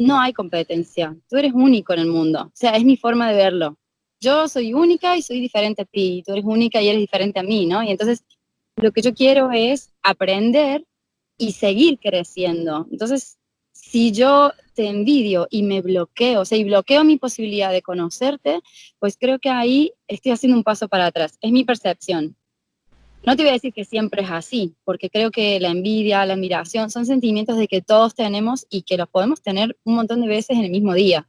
no 0.00 0.18
hay 0.18 0.32
competencia. 0.32 1.14
Tú 1.28 1.36
eres 1.36 1.52
único 1.52 1.92
en 1.92 2.00
el 2.00 2.06
mundo. 2.06 2.44
O 2.44 2.52
sea, 2.54 2.70
es 2.70 2.84
mi 2.84 2.96
forma 2.96 3.30
de 3.30 3.36
verlo. 3.36 3.76
Yo 4.18 4.48
soy 4.48 4.72
única 4.72 5.16
y 5.16 5.22
soy 5.22 5.40
diferente 5.40 5.82
a 5.82 5.84
ti. 5.84 6.22
Tú 6.24 6.32
eres 6.32 6.44
única 6.44 6.80
y 6.80 6.88
eres 6.88 7.00
diferente 7.00 7.38
a 7.38 7.42
mí, 7.42 7.66
¿no? 7.66 7.82
Y 7.82 7.90
entonces 7.90 8.24
lo 8.76 8.92
que 8.92 9.02
yo 9.02 9.12
quiero 9.12 9.50
es 9.52 9.92
aprender 10.02 10.86
y 11.36 11.52
seguir 11.52 11.98
creciendo. 11.98 12.86
Entonces, 12.90 13.38
si 13.72 14.10
yo 14.10 14.52
te 14.74 14.88
envidio 14.88 15.46
y 15.50 15.62
me 15.62 15.82
bloqueo, 15.82 16.40
o 16.40 16.44
sea, 16.46 16.56
y 16.56 16.64
bloqueo 16.64 17.04
mi 17.04 17.18
posibilidad 17.18 17.70
de 17.70 17.82
conocerte, 17.82 18.60
pues 18.98 19.18
creo 19.18 19.38
que 19.38 19.50
ahí 19.50 19.92
estoy 20.08 20.32
haciendo 20.32 20.56
un 20.56 20.64
paso 20.64 20.88
para 20.88 21.06
atrás. 21.06 21.36
Es 21.42 21.52
mi 21.52 21.64
percepción. 21.64 22.36
No 23.22 23.36
te 23.36 23.42
voy 23.42 23.50
a 23.50 23.54
decir 23.54 23.74
que 23.74 23.84
siempre 23.84 24.22
es 24.22 24.30
así, 24.30 24.74
porque 24.82 25.10
creo 25.10 25.30
que 25.30 25.60
la 25.60 25.68
envidia, 25.68 26.24
la 26.24 26.34
admiración 26.34 26.90
son 26.90 27.04
sentimientos 27.04 27.58
de 27.58 27.68
que 27.68 27.82
todos 27.82 28.14
tenemos 28.14 28.66
y 28.70 28.82
que 28.82 28.96
los 28.96 29.08
podemos 29.08 29.42
tener 29.42 29.76
un 29.84 29.94
montón 29.94 30.22
de 30.22 30.28
veces 30.28 30.56
en 30.56 30.64
el 30.64 30.70
mismo 30.70 30.94
día. 30.94 31.28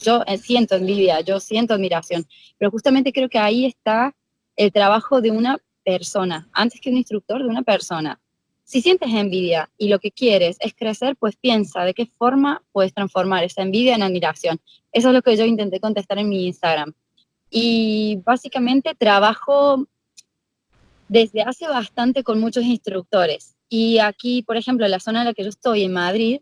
Yo 0.00 0.24
eh, 0.26 0.38
siento 0.38 0.74
envidia, 0.74 1.20
yo 1.20 1.38
siento 1.38 1.74
admiración, 1.74 2.26
pero 2.58 2.72
justamente 2.72 3.12
creo 3.12 3.28
que 3.28 3.38
ahí 3.38 3.64
está 3.64 4.16
el 4.56 4.72
trabajo 4.72 5.20
de 5.20 5.30
una 5.30 5.58
persona, 5.84 6.48
antes 6.52 6.80
que 6.80 6.90
un 6.90 6.96
instructor, 6.96 7.42
de 7.42 7.48
una 7.48 7.62
persona. 7.62 8.20
Si 8.64 8.82
sientes 8.82 9.10
envidia 9.10 9.70
y 9.78 9.88
lo 9.88 10.00
que 10.00 10.10
quieres 10.10 10.56
es 10.60 10.74
crecer, 10.74 11.16
pues 11.16 11.36
piensa 11.36 11.84
de 11.84 11.94
qué 11.94 12.06
forma 12.06 12.62
puedes 12.72 12.92
transformar 12.92 13.44
esa 13.44 13.62
envidia 13.62 13.94
en 13.94 14.02
admiración. 14.02 14.60
Eso 14.92 15.08
es 15.08 15.14
lo 15.14 15.22
que 15.22 15.36
yo 15.36 15.44
intenté 15.44 15.78
contestar 15.78 16.18
en 16.18 16.28
mi 16.28 16.46
Instagram. 16.46 16.92
Y 17.50 18.20
básicamente 18.24 18.94
trabajo 18.94 19.86
desde 21.10 21.42
hace 21.42 21.66
bastante 21.66 22.22
con 22.22 22.38
muchos 22.38 22.62
instructores. 22.62 23.56
Y 23.68 23.98
aquí, 23.98 24.42
por 24.42 24.56
ejemplo, 24.56 24.84
en 24.84 24.92
la 24.92 25.00
zona 25.00 25.20
en 25.20 25.26
la 25.26 25.34
que 25.34 25.42
yo 25.42 25.48
estoy, 25.48 25.82
en 25.82 25.92
Madrid, 25.92 26.40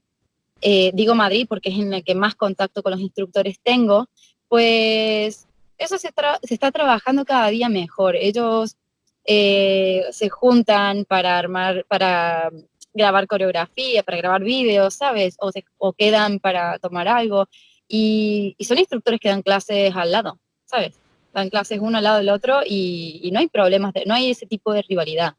eh, 0.60 0.90
digo 0.92 1.14
Madrid 1.14 1.46
porque 1.48 1.70
es 1.70 1.76
en 1.76 1.90
la 1.90 2.02
que 2.02 2.14
más 2.14 2.34
contacto 2.34 2.82
con 2.82 2.92
los 2.92 3.00
instructores 3.00 3.58
tengo, 3.62 4.08
pues 4.46 5.46
eso 5.78 5.96
se, 5.96 6.10
está 6.42 6.70
trabajando 6.70 7.24
cada 7.24 7.48
día 7.48 7.70
mejor. 7.70 8.14
Ellos 8.14 8.76
eh, 9.24 10.04
se 10.10 10.28
juntan 10.28 11.06
para 11.06 11.38
armar, 11.38 11.86
para 11.88 12.50
grabar 12.92 13.26
coreografía, 13.26 14.02
para 14.02 14.18
grabar 14.18 14.42
vídeos, 14.42 14.92
¿sabes? 14.92 15.38
O, 15.78 15.94
quedan 15.94 16.40
para 16.40 16.78
tomar 16.78 17.08
algo. 17.08 17.48
Y 17.88 18.54
son 18.60 18.76
instructores 18.76 19.18
que 19.18 19.30
dan 19.30 19.40
clases 19.40 19.96
al 19.96 20.12
lado, 20.12 20.38
¿sabes? 20.66 21.00
Dan 21.32 21.50
clases 21.50 21.78
uno 21.80 21.98
al 21.98 22.04
lado 22.04 22.18
del 22.18 22.28
otro 22.30 22.60
y, 22.64 23.28
no 23.32 23.38
hay 23.38 23.48
problemas, 23.48 23.92
no 24.06 24.14
hay 24.14 24.30
ese 24.30 24.46
tipo 24.46 24.72
de 24.72 24.82
rivalidad. 24.82 25.34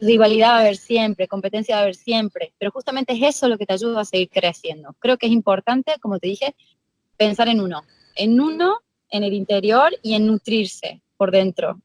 Rivalidad 0.00 0.50
va 0.50 0.56
a 0.56 0.60
haber 0.60 0.76
siempre, 0.76 1.28
competencia 1.28 1.76
va 1.76 1.80
a 1.80 1.82
haber 1.84 1.94
siempre, 1.94 2.52
pero 2.58 2.70
justamente 2.70 3.14
es 3.14 3.22
eso 3.22 3.48
lo 3.48 3.56
que 3.56 3.66
te 3.66 3.74
ayuda 3.74 4.00
a 4.00 4.04
seguir 4.04 4.28
creciendo. 4.28 4.94
Creo 4.98 5.16
que 5.16 5.26
es 5.26 5.32
importante, 5.32 5.94
como 6.00 6.18
te 6.18 6.28
dije, 6.28 6.54
pensar 7.16 7.48
en 7.48 7.60
uno, 7.60 7.84
en 8.16 8.40
uno, 8.40 8.80
en 9.10 9.22
el 9.22 9.32
interior 9.32 9.92
y 10.02 10.14
en 10.14 10.26
nutrirse 10.26 11.00
por 11.16 11.30
dentro. 11.30 11.80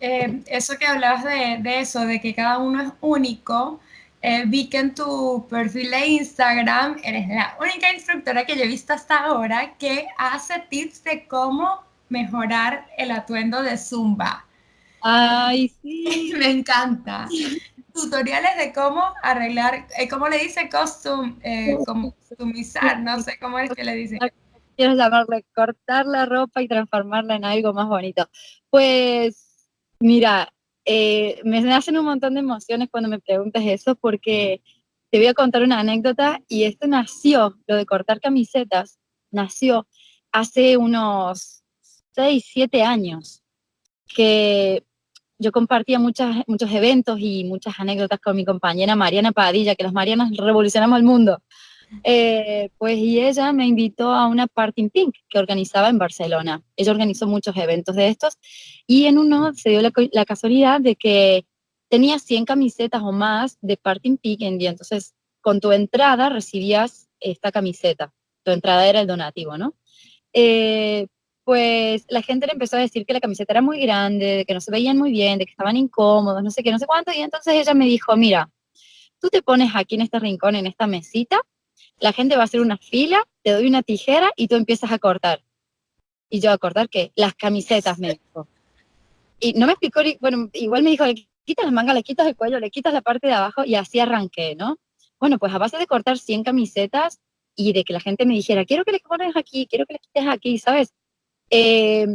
Eh, 0.00 0.42
eso 0.46 0.78
que 0.78 0.86
hablabas 0.86 1.24
de, 1.24 1.58
de, 1.60 1.80
eso, 1.80 2.00
de 2.00 2.20
que 2.20 2.34
cada 2.34 2.58
uno 2.58 2.82
es 2.82 2.92
único, 3.00 3.80
eh, 4.20 4.44
vi 4.46 4.68
que 4.68 4.78
en 4.78 4.94
tu 4.94 5.46
perfil 5.48 5.90
de 5.90 6.06
Instagram 6.06 6.96
eres 7.04 7.28
la 7.28 7.56
única 7.60 7.92
instructora 7.92 8.44
que 8.44 8.56
yo 8.56 8.64
he 8.64 8.66
visto 8.66 8.92
hasta 8.92 9.24
ahora 9.24 9.74
que 9.78 10.08
hace 10.18 10.60
tips 10.68 11.04
de 11.04 11.26
cómo 11.28 11.84
mejorar 12.08 12.86
el 12.96 13.12
atuendo 13.12 13.62
de 13.62 13.76
Zumba. 13.76 14.44
Ay, 15.02 15.68
sí. 15.82 16.32
Me 16.36 16.50
encanta. 16.50 17.28
Tutoriales 17.94 18.56
de 18.58 18.72
cómo 18.72 19.02
arreglar, 19.22 19.86
eh, 19.96 20.08
¿cómo 20.08 20.28
le 20.28 20.38
dice 20.38 20.68
costum? 20.68 21.38
Eh, 21.42 21.76
customizar, 21.86 23.00
no 23.00 23.20
sé 23.22 23.38
cómo 23.40 23.58
es 23.58 23.70
que 23.70 23.84
le 23.84 23.94
dice. 23.94 24.18
Quiero 24.76 24.94
llamarle 24.94 25.44
cortar 25.54 26.06
la 26.06 26.26
ropa 26.26 26.62
y 26.62 26.68
transformarla 26.68 27.36
en 27.36 27.44
algo 27.44 27.72
más 27.72 27.88
bonito. 27.88 28.28
Pues, 28.70 29.68
mira, 29.98 30.52
eh, 30.90 31.42
me 31.44 31.58
hacen 31.74 31.98
un 31.98 32.06
montón 32.06 32.32
de 32.32 32.40
emociones 32.40 32.88
cuando 32.90 33.10
me 33.10 33.20
preguntas 33.20 33.62
eso 33.62 33.94
porque 33.94 34.62
te 35.10 35.18
voy 35.18 35.26
a 35.26 35.34
contar 35.34 35.62
una 35.62 35.80
anécdota 35.80 36.40
y 36.48 36.64
esto 36.64 36.86
nació, 36.86 37.58
lo 37.66 37.76
de 37.76 37.84
cortar 37.84 38.22
camisetas, 38.22 38.98
nació 39.30 39.86
hace 40.32 40.78
unos 40.78 41.62
6, 42.12 42.42
7 42.54 42.82
años, 42.82 43.42
que 44.06 44.82
yo 45.38 45.52
compartía 45.52 45.98
muchas, 45.98 46.36
muchos 46.46 46.70
eventos 46.72 47.18
y 47.20 47.44
muchas 47.44 47.78
anécdotas 47.78 48.18
con 48.18 48.34
mi 48.34 48.46
compañera 48.46 48.96
Mariana 48.96 49.32
Padilla, 49.32 49.74
que 49.74 49.84
las 49.84 49.92
Marianas 49.92 50.30
revolucionamos 50.38 50.98
el 50.98 51.04
mundo. 51.04 51.42
Eh, 52.04 52.70
pues 52.78 52.98
y 52.98 53.20
ella 53.20 53.52
me 53.52 53.66
invitó 53.66 54.12
a 54.12 54.26
una 54.26 54.46
Party 54.46 54.88
Pink 54.90 55.14
que 55.28 55.38
organizaba 55.38 55.88
en 55.88 55.98
Barcelona. 55.98 56.62
Ella 56.76 56.92
organizó 56.92 57.26
muchos 57.26 57.56
eventos 57.56 57.96
de 57.96 58.08
estos 58.08 58.38
y 58.86 59.06
en 59.06 59.18
uno 59.18 59.52
se 59.54 59.70
dio 59.70 59.80
la, 59.80 60.24
casualidad 60.24 60.80
de 60.80 60.96
que 60.96 61.46
tenía 61.88 62.18
100 62.18 62.44
camisetas 62.44 63.02
o 63.02 63.12
más 63.12 63.58
de 63.60 63.76
Party 63.76 64.16
Pink 64.16 64.42
en 64.42 64.58
día. 64.58 64.70
Entonces, 64.70 65.14
con 65.40 65.60
tu 65.60 65.72
entrada 65.72 66.28
recibías 66.28 67.08
esta 67.20 67.50
camiseta. 67.50 68.12
Tu 68.44 68.50
entrada 68.50 68.86
era 68.86 69.00
el 69.00 69.06
donativo, 69.06 69.56
¿no? 69.56 69.74
Eh, 70.32 71.06
pues 71.44 72.04
la 72.08 72.20
gente 72.20 72.46
le 72.46 72.52
empezó 72.52 72.76
a 72.76 72.80
decir 72.80 73.06
que 73.06 73.14
la 73.14 73.20
camiseta 73.20 73.54
era 73.54 73.62
muy 73.62 73.80
grande, 73.80 74.26
de 74.26 74.44
que 74.44 74.52
no 74.52 74.60
se 74.60 74.70
veían 74.70 74.98
muy 74.98 75.10
bien, 75.10 75.38
de 75.38 75.46
que 75.46 75.52
estaban 75.52 75.78
incómodos, 75.78 76.42
no 76.42 76.50
sé 76.50 76.62
qué, 76.62 76.70
no 76.70 76.78
sé 76.78 76.86
cuánto. 76.86 77.10
Y 77.12 77.20
entonces 77.20 77.54
ella 77.54 77.72
me 77.72 77.86
dijo, 77.86 78.14
mira, 78.16 78.50
tú 79.18 79.28
te 79.28 79.42
pones 79.42 79.70
aquí 79.74 79.94
en 79.94 80.02
este 80.02 80.18
rincón, 80.18 80.56
en 80.56 80.66
esta 80.66 80.86
mesita, 80.86 81.40
la 82.00 82.12
gente 82.12 82.36
va 82.36 82.42
a 82.42 82.44
hacer 82.44 82.60
una 82.60 82.78
fila, 82.78 83.24
te 83.42 83.52
doy 83.52 83.66
una 83.66 83.82
tijera 83.82 84.30
y 84.36 84.48
tú 84.48 84.56
empiezas 84.56 84.92
a 84.92 84.98
cortar. 84.98 85.42
Y 86.30 86.40
yo, 86.40 86.50
¿a 86.50 86.58
cortar 86.58 86.88
qué? 86.88 87.12
Las 87.16 87.34
camisetas, 87.34 87.98
me 87.98 88.10
dijo. 88.10 88.46
Y 89.40 89.54
no 89.54 89.66
me 89.66 89.72
explicó, 89.72 90.00
bueno, 90.20 90.50
igual 90.52 90.82
me 90.82 90.90
dijo, 90.90 91.06
le 91.06 91.28
quitas 91.44 91.64
las 91.64 91.72
mangas, 91.72 91.94
le 91.94 92.02
quitas 92.02 92.26
el 92.26 92.36
cuello, 92.36 92.60
le 92.60 92.70
quitas 92.70 92.92
la 92.92 93.00
parte 93.00 93.26
de 93.26 93.32
abajo 93.32 93.64
y 93.64 93.74
así 93.74 94.00
arranqué, 94.00 94.54
¿no? 94.54 94.78
Bueno, 95.18 95.38
pues 95.38 95.52
a 95.52 95.58
base 95.58 95.78
de 95.78 95.86
cortar 95.86 96.18
100 96.18 96.44
camisetas 96.44 97.20
y 97.56 97.72
de 97.72 97.84
que 97.84 97.92
la 97.92 98.00
gente 98.00 98.26
me 98.26 98.34
dijera, 98.34 98.64
quiero 98.64 98.84
que 98.84 98.92
le 98.92 99.00
cortes 99.00 99.36
aquí, 99.36 99.66
quiero 99.66 99.86
que 99.86 99.94
le 99.94 99.98
quites 99.98 100.28
aquí, 100.28 100.58
¿sabes? 100.58 100.92
Eh, 101.50 102.06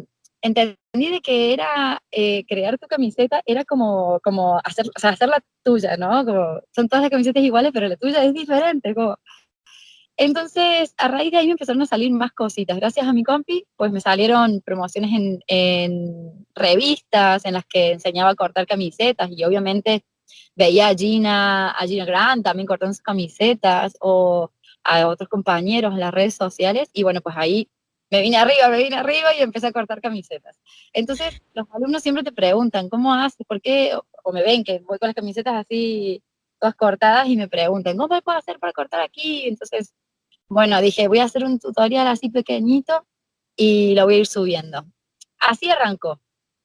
entendí 0.42 1.10
de 1.10 1.22
que 1.22 1.54
era 1.54 2.02
eh, 2.12 2.46
crear 2.48 2.78
tu 2.78 2.88
camiseta, 2.88 3.42
era 3.46 3.66
como, 3.66 4.20
como 4.24 4.60
hacer, 4.64 4.86
o 4.96 5.00
sea, 5.00 5.12
hacer 5.12 5.30
la 5.30 5.44
tuya, 5.64 5.98
¿no? 5.98 6.26
Como, 6.26 6.60
son 6.72 6.88
todas 6.88 7.04
las 7.04 7.12
camisetas 7.12 7.44
iguales, 7.44 7.72
pero 7.74 7.88
la 7.88 7.98
tuya 7.98 8.24
es 8.24 8.34
diferente, 8.34 8.94
como 8.94 9.18
entonces, 10.18 10.94
a 10.98 11.08
raíz 11.08 11.32
de 11.32 11.38
ahí 11.38 11.48
me 11.48 11.54
empezaron 11.54 11.82
a 11.82 11.88
salir 11.88 12.12
más 12.12 12.32
cositas. 12.32 12.78
Gracias 12.78 13.08
a 13.08 13.14
mi 13.14 13.24
compi, 13.24 13.66
pues 13.76 13.92
me 13.92 14.00
salieron 14.00 14.62
promociones 14.62 15.12
en, 15.48 16.46
revistas 16.56 17.46
en 17.46 17.54
las 17.54 17.66
que 17.66 17.94
enseñaba 17.94 18.30
a 18.30 18.36
cortar 18.36 18.68
camisetas 18.68 19.30
y 19.32 19.44
obviamente 19.44 20.06
veía 20.56 20.90
a 20.90 20.96
Gina, 20.96 21.72
a 21.72 21.88
Gina 21.88 22.06
Grant 22.06 22.44
también 22.44 22.68
cortando 22.68 22.94
sus 22.94 23.02
camisetas 23.02 23.98
o 24.02 24.52
a 24.84 25.08
otros 25.08 25.30
compañeros 25.30 25.94
en 25.94 26.00
las 26.00 26.14
redes 26.14 26.36
sociales 26.36 26.90
y 26.94 27.04
bueno, 27.04 27.22
pues 27.22 27.36
ahí 27.38 27.70
me 28.12 28.22
vine 28.22 28.38
arriba, 28.38 28.70
me 28.70 28.78
vine 28.78 28.96
arriba 28.96 29.34
y 29.36 29.42
empecé 29.42 29.68
a 29.68 29.72
cortar 29.72 30.00
camisetas. 30.00 30.60
Entonces, 30.94 31.42
los 31.54 31.66
alumnos 31.72 32.04
siempre 32.04 32.24
te 32.24 32.32
preguntan, 32.32 32.90
¿cómo 32.90 33.14
haces? 33.14 33.46
¿Por 33.48 33.60
qué? 33.62 33.98
O 34.24 34.32
me 34.32 34.44
ven 34.44 34.64
que 34.64 34.80
voy 34.80 35.00
con 35.00 35.08
las 35.08 35.16
camisetas 35.16 35.56
así 35.56 36.22
todas 36.64 36.76
cortadas 36.76 37.28
y 37.28 37.36
me 37.36 37.50
preguntan, 37.50 37.98
¿cómo 37.98 38.22
puedo 38.22 38.38
hacer 38.38 38.58
para 38.58 38.72
cortar 38.72 39.02
aquí? 39.02 39.46
Entonces, 39.50 39.94
bueno, 40.48 40.80
dije, 40.80 41.10
voy 41.10 41.20
a 41.20 41.26
hacer 41.26 41.44
un 41.44 41.60
tutorial 41.60 42.08
así 42.08 42.30
pequeñito 42.30 43.06
y 43.58 43.94
lo 43.96 44.06
voy 44.06 44.16
a 44.16 44.18
ir 44.20 44.28
subiendo. 44.28 44.86
Así 45.40 45.70
arrancó. 45.70 46.22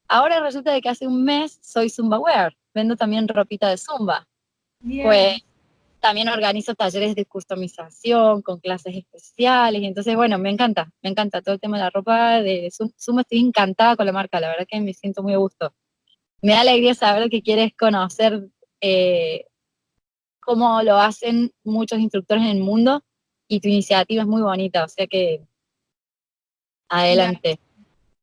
Ahora 0.06 0.38
resulta 0.38 0.70
de 0.70 0.80
que 0.80 0.88
hace 0.88 1.08
un 1.08 1.24
mes 1.24 1.58
soy 1.62 1.90
Zumba 1.90 2.20
Wear, 2.20 2.56
vendo 2.72 2.94
también 2.94 3.26
ropita 3.26 3.68
de 3.70 3.76
Zumba. 3.76 4.28
Pues 4.80 5.42
también 5.98 6.28
organizo 6.28 6.76
talleres 6.76 7.16
de 7.16 7.26
customización 7.26 8.40
con 8.42 8.60
clases 8.60 8.94
especiales. 8.94 9.82
Entonces, 9.82 10.14
bueno, 10.14 10.38
me 10.38 10.50
encanta, 10.50 10.92
me 11.02 11.10
encanta 11.10 11.42
todo 11.42 11.56
el 11.56 11.60
tema 11.60 11.76
de 11.76 11.82
la 11.82 11.90
ropa 11.90 12.40
de 12.40 12.70
Zumba. 12.70 13.22
Estoy 13.22 13.40
encantada 13.40 13.96
con 13.96 14.06
la 14.06 14.12
marca, 14.12 14.38
la 14.38 14.50
verdad 14.50 14.66
que 14.68 14.80
me 14.80 14.94
siento 14.94 15.24
muy 15.24 15.32
a 15.32 15.38
gusto. 15.38 15.74
Me 16.40 16.52
da 16.52 16.60
alegría 16.60 16.94
saber 16.94 17.28
que 17.30 17.42
quieres 17.42 17.72
conocer 17.76 18.48
eh, 18.80 19.47
cómo 20.48 20.82
lo 20.82 20.98
hacen 20.98 21.52
muchos 21.62 21.98
instructores 21.98 22.42
en 22.42 22.56
el 22.56 22.60
mundo 22.60 23.04
y 23.48 23.60
tu 23.60 23.68
iniciativa 23.68 24.22
es 24.22 24.26
muy 24.26 24.40
bonita, 24.40 24.82
o 24.82 24.88
sea 24.88 25.06
que 25.06 25.46
adelante. 26.88 27.60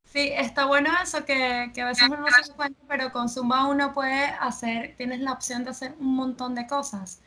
Sí, 0.05 0.31
está 0.35 0.65
bueno 0.65 0.89
eso 1.03 1.23
que, 1.23 1.69
que 1.71 1.83
a 1.83 1.85
veces 1.85 2.07
uno 2.07 2.21
no 2.21 2.43
se 2.43 2.53
cuenta, 2.53 2.81
pero 2.87 3.11
con 3.11 3.29
Zumba 3.29 3.67
uno 3.67 3.93
puede 3.93 4.23
hacer, 4.39 4.95
tienes 4.97 5.19
la 5.19 5.33
opción 5.33 5.65
de 5.65 5.69
hacer 5.69 5.93
un 5.99 6.15
montón 6.15 6.55
de 6.55 6.65
cosas. 6.65 7.21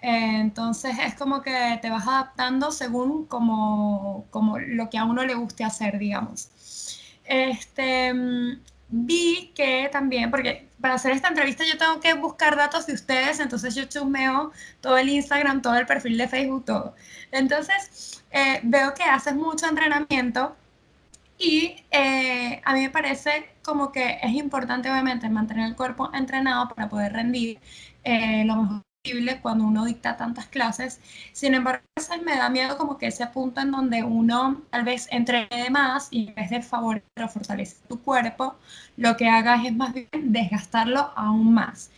Eh, 0.00 0.38
entonces 0.38 0.96
es 1.04 1.16
como 1.16 1.42
que 1.42 1.80
te 1.82 1.90
vas 1.90 2.06
adaptando 2.06 2.70
según 2.70 3.26
como, 3.26 4.24
como 4.30 4.60
lo 4.60 4.88
que 4.88 4.98
a 4.98 5.04
uno 5.04 5.24
le 5.24 5.34
guste 5.34 5.64
hacer, 5.64 5.98
digamos. 5.98 7.00
Este, 7.24 8.14
mm, 8.14 8.60
vi 8.96 9.50
que 9.56 9.88
también, 9.90 10.30
porque 10.30 10.68
para 10.80 10.94
hacer 10.94 11.12
esta 11.12 11.28
entrevista 11.28 11.64
yo 11.64 11.76
tengo 11.76 11.98
que 12.00 12.14
buscar 12.14 12.56
datos 12.56 12.86
de 12.86 12.94
ustedes, 12.94 13.40
entonces 13.40 13.74
yo 13.74 13.84
chusmeo 13.86 14.52
todo 14.80 14.96
el 14.98 15.08
Instagram, 15.08 15.62
todo 15.62 15.74
el 15.76 15.86
perfil 15.86 16.16
de 16.16 16.28
Facebook, 16.28 16.64
todo. 16.64 16.94
Entonces 17.32 18.22
eh, 18.30 18.60
veo 18.62 18.94
que 18.94 19.02
haces 19.02 19.34
mucho 19.34 19.66
entrenamiento 19.66 20.54
y 21.38 21.76
eh, 21.90 22.62
a 22.64 22.74
mí 22.74 22.82
me 22.82 22.90
parece 22.90 23.50
como 23.64 23.90
que 23.90 24.18
es 24.22 24.32
importante 24.32 24.90
obviamente 24.90 25.28
mantener 25.28 25.66
el 25.68 25.76
cuerpo 25.76 26.10
entrenado 26.14 26.68
para 26.68 26.88
poder 26.88 27.12
rendir 27.14 27.58
eh, 28.04 28.44
lo 28.44 28.56
mejor 28.56 28.82
cuando 29.42 29.64
uno 29.64 29.84
dicta 29.84 30.16
tantas 30.16 30.46
clases. 30.46 31.00
Sin 31.32 31.54
embargo, 31.54 31.82
a 31.96 32.00
veces 32.00 32.22
me 32.22 32.36
da 32.36 32.48
miedo 32.48 32.78
como 32.78 32.96
que 32.96 33.06
ese 33.06 33.26
punto 33.26 33.60
en 33.60 33.70
donde 33.70 34.02
uno 34.02 34.62
tal 34.70 34.84
vez 34.84 35.08
entrene 35.10 35.70
más 35.70 36.08
y 36.10 36.28
en 36.28 36.34
vez 36.34 36.50
de 36.50 36.62
favorecer 36.62 37.24
o 37.24 37.28
fortalecer 37.28 37.86
tu 37.88 38.00
cuerpo, 38.00 38.56
lo 38.96 39.16
que 39.16 39.28
hagas 39.28 39.64
es 39.66 39.74
más 39.74 39.92
bien 39.92 40.08
desgastarlo 40.12 41.12
aún 41.16 41.52
más. 41.52 41.90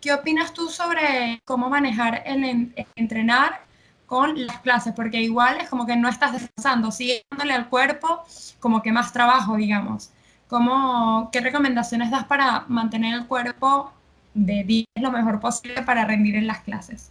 ¿Qué 0.00 0.12
opinas 0.12 0.52
tú 0.52 0.68
sobre 0.68 1.40
cómo 1.44 1.68
manejar 1.70 2.22
el, 2.26 2.72
entrenar 2.96 3.60
con 4.06 4.46
las 4.46 4.60
clases? 4.60 4.94
Porque 4.94 5.22
igual 5.22 5.58
es 5.60 5.68
como 5.68 5.86
que 5.86 5.96
no 5.96 6.08
estás 6.08 6.32
descansando, 6.32 6.90
sigue 6.90 7.24
dándole 7.30 7.54
al 7.54 7.68
cuerpo 7.68 8.24
como 8.60 8.82
que 8.82 8.92
más 8.92 9.12
trabajo, 9.12 9.56
digamos. 9.56 10.10
¿Cómo, 10.48 11.30
¿Qué 11.30 11.40
recomendaciones 11.40 12.10
das 12.10 12.24
para 12.24 12.64
mantener 12.68 13.14
el 13.14 13.26
cuerpo 13.26 13.92
de 14.46 14.64
10 14.64 14.86
lo 15.00 15.10
mejor 15.10 15.40
posible 15.40 15.82
para 15.82 16.04
rendir 16.04 16.36
en 16.36 16.46
las 16.46 16.60
clases. 16.60 17.10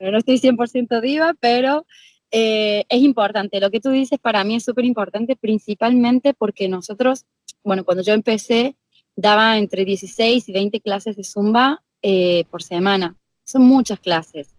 no 0.00 0.18
estoy 0.18 0.38
100% 0.38 1.00
diva, 1.00 1.34
pero 1.38 1.86
eh, 2.30 2.84
es 2.88 3.02
importante. 3.02 3.60
Lo 3.60 3.70
que 3.70 3.80
tú 3.80 3.90
dices 3.90 4.18
para 4.18 4.42
mí 4.44 4.56
es 4.56 4.64
súper 4.64 4.84
importante, 4.84 5.36
principalmente 5.36 6.34
porque 6.34 6.68
nosotros, 6.68 7.26
bueno, 7.62 7.84
cuando 7.84 8.02
yo 8.02 8.12
empecé, 8.12 8.76
daba 9.16 9.58
entre 9.58 9.84
16 9.84 10.48
y 10.48 10.52
20 10.52 10.80
clases 10.80 11.16
de 11.16 11.24
zumba 11.24 11.82
eh, 12.02 12.44
por 12.50 12.62
semana. 12.62 13.16
Son 13.44 13.62
muchas 13.62 14.00
clases. 14.00 14.54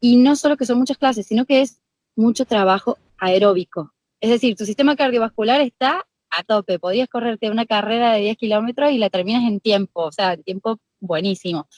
Y 0.00 0.16
no 0.16 0.36
solo 0.36 0.56
que 0.56 0.66
son 0.66 0.78
muchas 0.78 0.98
clases, 0.98 1.26
sino 1.26 1.44
que 1.44 1.62
es 1.62 1.80
mucho 2.16 2.44
trabajo 2.44 2.98
aeróbico. 3.18 3.92
Es 4.20 4.30
decir, 4.30 4.56
tu 4.56 4.64
sistema 4.64 4.96
cardiovascular 4.96 5.60
está 5.60 6.06
a 6.30 6.42
tope. 6.44 6.78
Podías 6.78 7.08
correrte 7.08 7.50
una 7.50 7.66
carrera 7.66 8.12
de 8.12 8.20
10 8.20 8.36
kilómetros 8.36 8.92
y 8.92 8.98
la 8.98 9.10
terminas 9.10 9.44
en 9.44 9.60
tiempo, 9.60 10.04
o 10.04 10.12
sea, 10.12 10.34
en 10.34 10.42
tiempo 10.42 10.78
buenísimo. 11.00 11.68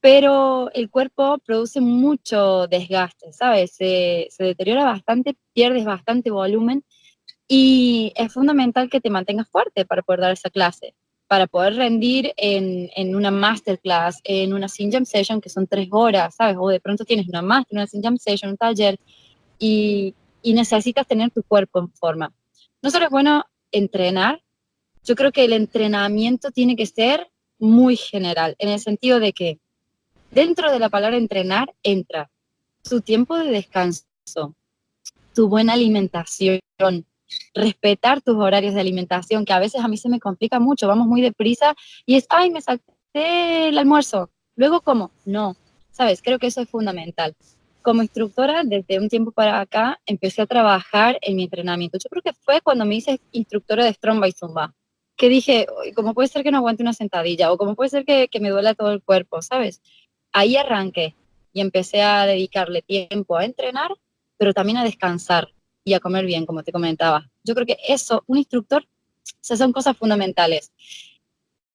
Pero 0.00 0.70
el 0.74 0.90
cuerpo 0.90 1.38
produce 1.44 1.80
mucho 1.80 2.68
desgaste, 2.68 3.32
¿sabes? 3.32 3.72
Se, 3.72 4.28
deteriora 4.38 4.84
bastante, 4.84 5.36
pierdes 5.52 5.84
bastante 5.84 6.30
volumen 6.30 6.84
y 7.48 8.12
es 8.14 8.32
fundamental 8.32 8.88
que 8.90 9.00
te 9.00 9.10
mantengas 9.10 9.48
fuerte 9.48 9.84
para 9.84 10.02
poder 10.02 10.20
dar 10.20 10.32
esa 10.32 10.50
clase, 10.50 10.94
para 11.26 11.46
poder 11.48 11.74
rendir 11.74 12.32
en, 12.36 12.90
en 12.94 13.16
una 13.16 13.32
masterclass, 13.32 14.20
en 14.22 14.52
una 14.54 14.68
Sin 14.68 14.92
Jam 14.92 15.04
Session, 15.04 15.40
que 15.40 15.48
son 15.48 15.66
tres 15.66 15.88
horas, 15.90 16.36
¿sabes? 16.36 16.56
O 16.60 16.68
de 16.68 16.80
pronto 16.80 17.04
tienes 17.04 17.28
una 17.28 17.42
master, 17.42 17.76
una 17.76 17.86
Sin 17.86 18.02
Jam 18.02 18.18
Session, 18.18 18.52
un 18.52 18.56
taller, 18.56 18.98
y, 19.58 20.14
y 20.42 20.54
necesitas 20.54 21.06
tener 21.06 21.30
tu 21.30 21.42
cuerpo 21.42 21.80
en 21.80 21.90
forma. 21.90 22.32
No 22.82 22.90
solo 22.90 23.06
es 23.06 23.10
bueno 23.10 23.44
entrenar, 23.72 24.40
yo 25.02 25.16
creo 25.16 25.32
que 25.32 25.44
el 25.44 25.52
entrenamiento 25.52 26.50
tiene 26.50 26.76
que 26.76 26.86
ser 26.86 27.28
muy 27.58 27.96
general, 27.96 28.56
en 28.58 28.68
el 28.68 28.80
sentido 28.80 29.20
de 29.20 29.32
que 29.32 29.58
Dentro 30.30 30.70
de 30.70 30.78
la 30.78 30.90
palabra 30.90 31.16
entrenar 31.16 31.74
entra 31.82 32.30
tu 32.82 33.00
tiempo 33.00 33.38
de 33.38 33.50
descanso, 33.50 34.04
tu 35.34 35.48
buena 35.48 35.72
alimentación, 35.72 36.60
respetar 37.54 38.20
tus 38.20 38.36
horarios 38.36 38.74
de 38.74 38.80
alimentación, 38.80 39.46
que 39.46 39.54
a 39.54 39.58
veces 39.58 39.82
a 39.82 39.88
mí 39.88 39.96
se 39.96 40.10
me 40.10 40.20
complica 40.20 40.60
mucho, 40.60 40.86
vamos 40.86 41.06
muy 41.06 41.22
deprisa 41.22 41.74
y 42.04 42.16
es, 42.16 42.26
ay, 42.28 42.50
me 42.50 42.60
salté 42.60 43.68
el 43.68 43.78
almuerzo, 43.78 44.30
luego 44.54 44.82
como, 44.82 45.10
no, 45.24 45.56
sabes, 45.92 46.20
creo 46.20 46.38
que 46.38 46.48
eso 46.48 46.60
es 46.60 46.68
fundamental. 46.68 47.34
Como 47.80 48.02
instructora, 48.02 48.64
desde 48.64 48.98
un 48.98 49.08
tiempo 49.08 49.30
para 49.30 49.60
acá, 49.60 49.98
empecé 50.04 50.42
a 50.42 50.46
trabajar 50.46 51.18
en 51.22 51.36
mi 51.36 51.44
entrenamiento. 51.44 51.96
Yo 51.96 52.10
creo 52.10 52.22
que 52.22 52.34
fue 52.34 52.60
cuando 52.60 52.84
me 52.84 52.96
hice 52.96 53.18
instructora 53.32 53.84
de 53.84 53.94
Strong 53.94 54.20
by 54.20 54.32
Zumba, 54.32 54.74
que 55.18 55.28
dije, 55.28 55.66
¿cómo 55.96 56.14
puede 56.14 56.28
ser 56.28 56.44
que 56.44 56.52
no 56.52 56.58
aguante 56.58 56.82
una 56.82 56.94
sentadilla? 56.94 57.52
¿O 57.52 57.58
cómo 57.58 57.74
puede 57.74 57.90
ser 57.90 58.04
que, 58.04 58.28
que 58.28 58.40
me 58.40 58.50
duela 58.50 58.74
todo 58.74 58.92
el 58.92 59.02
cuerpo? 59.02 59.42
¿Sabes? 59.42 59.82
Ahí 60.32 60.56
arranqué 60.56 61.16
y 61.52 61.60
empecé 61.60 62.02
a 62.02 62.24
dedicarle 62.24 62.82
tiempo 62.82 63.36
a 63.36 63.44
entrenar, 63.44 63.90
pero 64.36 64.54
también 64.54 64.78
a 64.78 64.84
descansar 64.84 65.48
y 65.84 65.94
a 65.94 66.00
comer 66.00 66.24
bien, 66.24 66.46
como 66.46 66.62
te 66.62 66.70
comentaba. 66.70 67.28
Yo 67.42 67.54
creo 67.54 67.66
que 67.66 67.78
eso, 67.88 68.22
un 68.28 68.38
instructor, 68.38 68.84
o 68.84 69.56
son 69.56 69.72
cosas 69.72 69.96
fundamentales. 69.96 70.72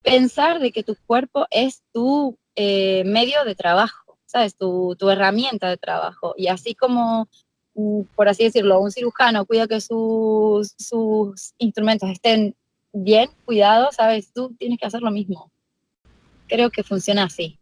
Pensar 0.01 0.59
de 0.59 0.71
que 0.71 0.83
tu 0.83 0.95
cuerpo 1.05 1.45
es 1.51 1.83
tu 1.91 2.37
eh, 2.55 3.03
medio 3.05 3.43
de 3.43 3.55
trabajo, 3.55 4.17
¿sabes? 4.25 4.55
Tu, 4.55 4.95
tu, 4.97 5.09
herramienta 5.09 5.69
de 5.69 5.77
trabajo. 5.77 6.33
Y 6.37 6.47
así 6.47 6.75
como, 6.75 7.27
mm, 7.73 8.03
por 8.15 8.29
así 8.29 8.45
decirlo, 8.45 8.79
un 8.79 8.91
cirujano 8.91 9.45
cuida 9.45 9.67
que 9.67 9.81
sus, 9.81 10.75
sus 10.77 11.53
instrumentos 11.57 12.09
estén 12.09 12.55
bien 12.93 13.29
cuidados, 13.45 13.95
¿sabes? 13.95 14.31
Tú 14.33 14.55
tienes 14.57 14.79
que 14.79 14.85
hacer 14.85 15.01
lo 15.01 15.11
mismo. 15.11 15.51
Creo 16.47 16.69
que 16.69 16.83
funciona 16.83 17.23
así. 17.23 17.59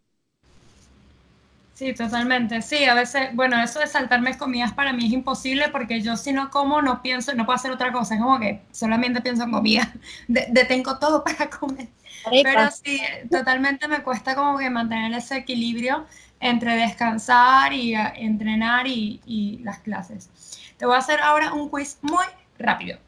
Sí, 1.74 1.94
totalmente. 1.94 2.62
Sí, 2.62 2.84
a 2.84 2.94
veces, 2.94 3.30
bueno, 3.34 3.60
eso 3.60 3.80
de 3.80 3.86
saltarme 3.86 4.36
comidas 4.36 4.72
para 4.72 4.92
mí 4.92 5.06
es 5.06 5.12
imposible 5.12 5.68
porque 5.70 6.00
yo 6.00 6.16
si 6.16 6.32
no 6.32 6.50
como 6.50 6.82
no 6.82 7.02
pienso, 7.02 7.34
no 7.34 7.46
puedo 7.46 7.56
hacer 7.56 7.72
otra 7.72 7.90
cosa. 7.90 8.14
Es 8.14 8.20
como 8.20 8.38
que 8.38 8.62
solamente 8.70 9.20
pienso 9.20 9.44
en 9.44 9.50
comida. 9.50 9.92
detengo 10.28 10.98
todo 10.98 11.24
para 11.24 11.50
comer. 11.50 11.88
Pero 12.30 12.70
sí, 12.70 13.00
totalmente 13.30 13.88
me 13.88 14.02
cuesta 14.02 14.36
como 14.36 14.58
que 14.58 14.70
mantener 14.70 15.12
ese 15.14 15.38
equilibrio 15.38 16.06
entre 16.38 16.76
descansar 16.76 17.72
y 17.72 17.96
uh, 17.96 18.12
entrenar 18.14 18.86
y, 18.86 19.20
y 19.26 19.58
las 19.64 19.78
clases. 19.78 20.30
Te 20.76 20.86
voy 20.86 20.94
a 20.94 20.98
hacer 20.98 21.20
ahora 21.20 21.52
un 21.52 21.68
quiz 21.68 21.98
muy 22.02 22.24
rápido. 22.58 22.98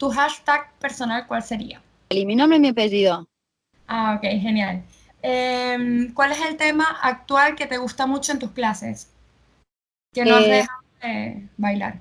¿Tu 0.00 0.08
hashtag 0.08 0.72
personal 0.78 1.26
cuál 1.26 1.42
sería? 1.42 1.82
Mi 2.08 2.34
nombre 2.34 2.56
y 2.56 2.60
mi 2.60 2.68
apellido. 2.68 3.28
Ah, 3.86 4.14
ok, 4.16 4.22
genial. 4.40 4.82
Em, 5.20 6.14
¿Cuál 6.14 6.32
es 6.32 6.40
el 6.40 6.56
tema 6.56 6.86
actual 7.02 7.54
que 7.54 7.66
te 7.66 7.76
gusta 7.76 8.06
mucho 8.06 8.32
en 8.32 8.38
tus 8.38 8.50
clases? 8.52 9.12
Que 10.14 10.24
no 10.24 10.36
has 10.36 10.44
eh, 10.46 10.48
dejado 10.48 10.80
de 11.02 11.48
bailar. 11.58 12.00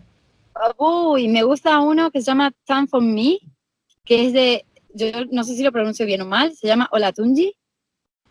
Uy, 0.77 1.27
me 1.27 1.43
gusta 1.43 1.77
uno 1.81 2.09
que 2.09 2.21
se 2.21 2.27
llama 2.27 2.53
Time 2.63 2.88
for 2.88 3.01
Me, 3.01 3.38
que 4.05 4.27
es 4.27 4.31
de, 4.31 4.65
yo 4.93 5.25
no 5.29 5.43
sé 5.43 5.57
si 5.57 5.63
lo 5.63 5.73
pronuncio 5.73 6.05
bien 6.05 6.21
o 6.21 6.25
mal, 6.25 6.55
se 6.55 6.67
llama 6.67 6.88
Olatunji, 6.93 7.53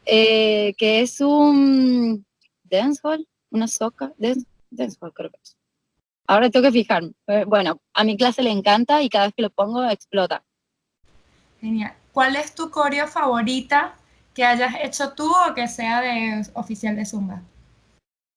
eh, 0.06 0.72
que 0.78 1.02
es 1.02 1.20
un 1.20 2.24
dancehall, 2.64 3.28
una 3.50 3.68
soca, 3.68 4.14
dance, 4.16 4.46
dancehall 4.70 5.12
creo 5.12 5.30
que 5.30 5.40
es. 5.42 5.57
Ahora 6.28 6.50
tengo 6.50 6.66
que 6.66 6.72
fijarme. 6.72 7.12
Eh, 7.26 7.44
bueno, 7.46 7.80
a 7.94 8.04
mi 8.04 8.16
clase 8.16 8.42
le 8.42 8.50
encanta 8.50 9.02
y 9.02 9.08
cada 9.08 9.26
vez 9.26 9.34
que 9.34 9.42
lo 9.42 9.50
pongo 9.50 9.88
explota. 9.88 10.44
Genial. 11.58 11.94
¿Cuál 12.12 12.36
es 12.36 12.54
tu 12.54 12.70
coreo 12.70 13.08
favorita 13.08 13.96
que 14.34 14.44
hayas 14.44 14.74
hecho 14.82 15.14
tú 15.14 15.26
o 15.26 15.54
que 15.54 15.66
sea 15.68 16.02
de 16.02 16.46
oficial 16.52 16.96
de 16.96 17.06
Zumba? 17.06 17.42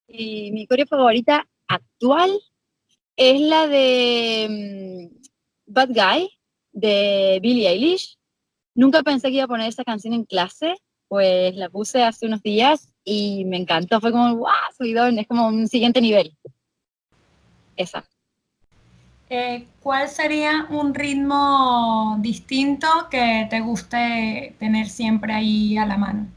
Y 0.07 0.51
mi 0.53 0.65
coreo 0.67 0.85
favorita 0.87 1.45
actual 1.67 2.31
es 3.17 3.41
la 3.41 3.67
de 3.67 5.09
mm, 5.11 5.21
Bad 5.65 5.89
Guy 5.89 6.29
de 6.71 7.39
Billie 7.41 7.67
Eilish. 7.67 8.17
Nunca 8.73 9.03
pensé 9.03 9.27
que 9.27 9.35
iba 9.35 9.43
a 9.43 9.49
poner 9.49 9.67
esa 9.67 9.83
canción 9.83 10.13
en 10.13 10.23
clase, 10.23 10.75
pues 11.09 11.55
la 11.57 11.69
puse 11.69 12.03
hace 12.03 12.25
unos 12.25 12.41
días 12.41 12.93
y 13.03 13.43
me 13.43 13.57
encantó. 13.57 13.99
Fue 13.99 14.13
como, 14.13 14.33
¡guau! 14.33 14.55
Subidón, 14.77 15.19
es 15.19 15.27
como 15.27 15.47
un 15.47 15.67
siguiente 15.67 15.99
nivel. 15.99 16.37
Esa. 17.75 18.05
Eh, 19.29 19.65
¿Cuál 19.81 20.09
sería 20.09 20.67
un 20.69 20.93
ritmo 20.93 22.17
distinto 22.19 22.87
que 23.09 23.47
te 23.49 23.61
guste 23.61 24.55
tener 24.59 24.89
siempre 24.89 25.33
ahí 25.33 25.77
a 25.77 25.85
la 25.85 25.95
mano? 25.95 26.27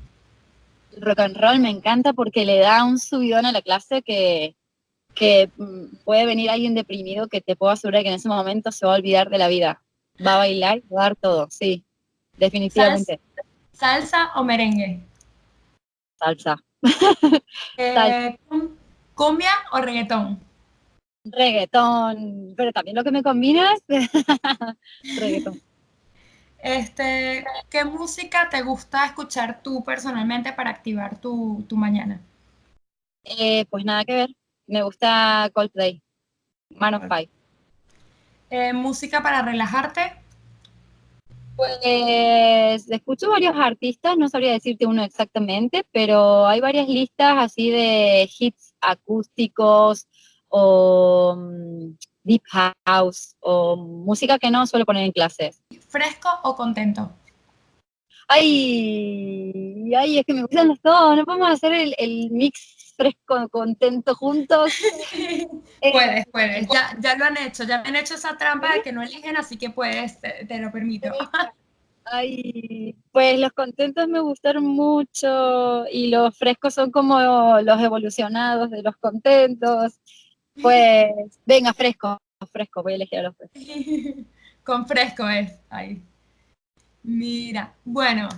Rock 1.00 1.18
and 1.18 1.36
roll 1.36 1.58
me 1.58 1.70
encanta 1.70 2.12
porque 2.12 2.44
le 2.44 2.60
da 2.60 2.84
un 2.84 3.00
subidón 3.00 3.46
a 3.46 3.52
la 3.52 3.62
clase 3.62 4.02
que, 4.02 4.54
que 5.12 5.50
mm, 5.56 6.04
puede 6.04 6.24
venir 6.24 6.50
alguien 6.50 6.76
deprimido 6.76 7.26
que 7.26 7.40
te 7.40 7.56
puedo 7.56 7.72
asegurar 7.72 8.02
que 8.02 8.10
en 8.10 8.14
ese 8.14 8.28
momento 8.28 8.70
se 8.70 8.86
va 8.86 8.94
a 8.94 8.98
olvidar 8.98 9.28
de 9.28 9.38
la 9.38 9.48
vida. 9.48 9.82
Va 10.24 10.34
a 10.34 10.38
bailar, 10.38 10.80
va 10.82 11.00
a 11.00 11.04
dar 11.04 11.16
todo, 11.16 11.48
sí, 11.50 11.84
definitivamente. 12.36 13.20
¿Salsa, 13.72 14.30
o 14.36 14.44
merengue? 14.44 15.00
Salsa. 16.18 16.56
Eh, 17.76 18.38
¿Cumbia 19.14 19.50
o 19.72 19.80
reggaetón? 19.80 20.40
Reggaetón, 21.24 22.54
pero 22.56 22.72
también 22.72 22.96
lo 22.96 23.04
que 23.04 23.10
me 23.10 23.22
combinas, 23.22 23.80
reggaetón. 25.18 25.60
Este, 26.58 27.44
¿Qué 27.68 27.84
música 27.84 28.48
te 28.50 28.62
gusta 28.62 29.04
escuchar 29.06 29.62
tú 29.62 29.84
personalmente 29.84 30.52
para 30.52 30.70
activar 30.70 31.20
tu, 31.20 31.64
mañana? 31.72 32.20
Eh, 33.24 33.66
pues 33.70 33.84
nada 33.84 34.04
que 34.04 34.14
ver, 34.14 34.30
me 34.66 34.82
gusta 34.82 35.50
Coldplay, 35.52 36.02
Man 36.70 36.94
of 36.94 37.02
Five. 37.02 37.28
Eh, 38.50 38.72
¿Música 38.72 39.22
para 39.22 39.42
relajarte? 39.42 40.12
Pues 41.56 42.90
escucho 42.90 43.30
varios 43.30 43.54
artistas, 43.56 44.16
no 44.16 44.28
sabría 44.28 44.52
decirte 44.52 44.86
uno 44.86 45.04
exactamente, 45.04 45.84
pero 45.92 46.46
hay 46.46 46.60
varias 46.60 46.88
listas 46.88 47.36
así 47.38 47.70
de 47.70 48.28
hits 48.38 48.74
acústicos 48.80 50.08
o 50.56 51.34
mm, 51.36 51.96
deep 52.22 52.42
house 52.86 53.34
o 53.40 53.76
música 53.76 54.38
que 54.38 54.52
no 54.52 54.64
suelo 54.68 54.86
poner 54.86 55.04
en 55.04 55.10
clases. 55.10 55.60
¿Fresco 55.88 56.28
o 56.44 56.54
contento? 56.54 57.10
Ay, 58.28 59.92
ay, 59.98 60.18
es 60.18 60.24
que 60.24 60.32
me 60.32 60.42
gustan 60.42 60.68
los 60.68 60.80
dos, 60.80 61.16
no 61.16 61.24
podemos 61.24 61.50
hacer 61.50 61.74
el, 61.74 61.94
el 61.98 62.30
mix 62.30 62.94
fresco, 62.96 63.48
contento 63.48 64.14
juntos. 64.14 64.72
puedes, 65.92 66.24
puedes, 66.30 66.68
ya, 66.72 66.96
ya, 67.00 67.16
lo 67.16 67.24
han 67.24 67.36
hecho, 67.36 67.64
ya 67.64 67.82
me 67.82 67.88
han 67.88 67.96
hecho 67.96 68.14
esa 68.14 68.36
trampa 68.36 68.74
de 68.74 68.82
que 68.82 68.92
no 68.92 69.02
eligen, 69.02 69.36
así 69.36 69.56
que 69.56 69.70
puedes, 69.70 70.20
te, 70.20 70.46
te 70.46 70.58
lo 70.60 70.70
permito. 70.70 71.08
Ay, 72.06 72.96
pues 73.10 73.40
los 73.40 73.52
contentos 73.52 74.06
me 74.08 74.20
gustaron 74.20 74.64
mucho 74.66 75.86
y 75.90 76.10
los 76.10 76.36
frescos 76.36 76.74
son 76.74 76.90
como 76.90 77.18
los 77.60 77.80
evolucionados 77.80 78.70
de 78.70 78.82
los 78.82 78.96
contentos. 78.98 79.98
Pues, 80.60 81.38
venga, 81.44 81.72
fresco, 81.72 82.18
fresco, 82.52 82.82
voy 82.82 82.92
a 82.92 82.96
elegir 82.96 83.18
a 83.18 83.22
los 83.22 83.36
frescos. 83.36 83.62
Con 84.64 84.86
fresco 84.86 85.28
es, 85.28 85.52
ahí. 85.68 86.00
Mira, 87.02 87.74
bueno, 87.84 88.28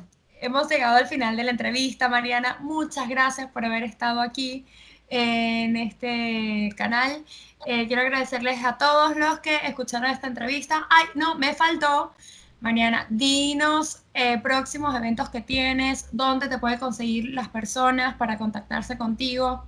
hemos 0.40 0.68
llegado 0.68 0.96
al 0.96 1.06
final 1.06 1.36
de 1.36 1.44
la 1.44 1.52
entrevista, 1.52 2.08
Mariana. 2.08 2.58
Muchas 2.60 3.08
gracias 3.08 3.50
por 3.50 3.64
haber 3.64 3.84
estado 3.84 4.20
aquí 4.20 4.66
en 5.08 5.76
este 5.76 6.74
canal. 6.76 7.24
Eh, 7.64 7.86
quiero 7.86 8.02
agradecerles 8.02 8.64
a 8.64 8.76
todos 8.76 9.16
los 9.16 9.38
que 9.40 9.56
escucharon 9.64 10.10
esta 10.10 10.26
entrevista. 10.26 10.86
Ay, 10.90 11.06
no, 11.14 11.36
me 11.36 11.54
faltó. 11.54 12.12
Mariana, 12.60 13.06
dinos 13.10 14.02
eh, 14.14 14.38
próximos 14.38 14.94
eventos 14.96 15.28
que 15.28 15.42
tienes, 15.42 16.08
dónde 16.10 16.48
te 16.48 16.58
pueden 16.58 16.78
conseguir 16.78 17.34
las 17.34 17.48
personas 17.48 18.16
para 18.16 18.38
contactarse 18.38 18.96
contigo. 18.96 19.64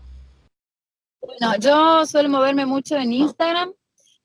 Bueno, 1.20 1.56
yo 1.58 2.06
suelo 2.06 2.28
moverme 2.28 2.64
mucho 2.64 2.96
en 2.96 3.12
Instagram 3.12 3.72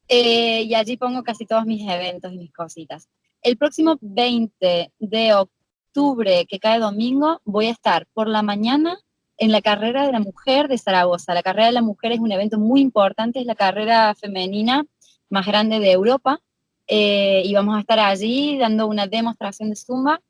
eh, 0.08 0.62
y 0.64 0.76
allí 0.76 0.98
pongo 0.98 1.24
casi 1.24 1.46
todos 1.46 1.66
mis 1.66 1.82
eventos 1.90 2.32
y 2.34 2.38
mis 2.38 2.54
cositas. 2.54 3.10
El 3.42 3.58
próximo 3.58 3.98
20 4.02 4.94
de 5.00 5.34
octubre, 5.34 6.46
que 6.48 6.60
cae 6.60 6.80
domingo, 6.80 7.42
voy 7.46 7.68
a 7.68 7.72
estar 7.72 8.06
por 8.14 8.28
la 8.28 8.42
mañana 8.42 8.98
en 9.38 9.52
la 9.52 9.62
carrera 9.62 10.06
de 10.06 10.12
la 10.12 10.20
mujer 10.20 10.68
de 10.68 10.78
Zaragoza. 10.78 11.34
La 11.34 11.44
carrera 11.44 11.68
de 11.68 11.74
la 11.74 11.82
mujer 11.82 12.12
es 12.12 12.20
un 12.20 12.32
evento 12.32 12.60
muy 12.60 12.82
importante, 12.82 13.40
es 13.40 13.46
la 13.46 13.56
carrera 13.56 14.14
femenina 14.16 14.86
más 15.30 15.46
grande 15.46 15.80
de 15.80 15.92
Europa. 15.92 16.40
Eh, 16.88 17.42
y 17.46 17.54
vamos 17.54 17.76
a 17.76 17.80
estar 17.80 18.00
allí 18.00 18.58
dando 18.58 18.88
una 18.88 19.08
demostración 19.08 19.70
de 19.70 19.76
Zumba. 19.76 20.22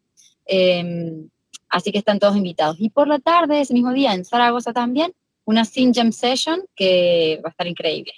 Em, 0.45 1.29
así 1.69 1.91
que 1.91 1.97
están 1.97 2.19
todos 2.19 2.37
invitados. 2.37 2.77
Y 2.79 2.89
por 2.89 3.07
la 3.07 3.19
tarde, 3.19 3.61
ese 3.61 3.73
mismo 3.73 3.91
día, 3.91 4.13
en 4.13 4.23
Zaragoza 4.25 4.71
también, 4.73 5.13
una 5.45 5.65
Sin 5.65 5.93
Jam 5.93 6.11
Session 6.11 6.61
que 6.75 7.39
va 7.43 7.49
a 7.49 7.51
estar 7.51 7.67
increíble. 7.67 8.13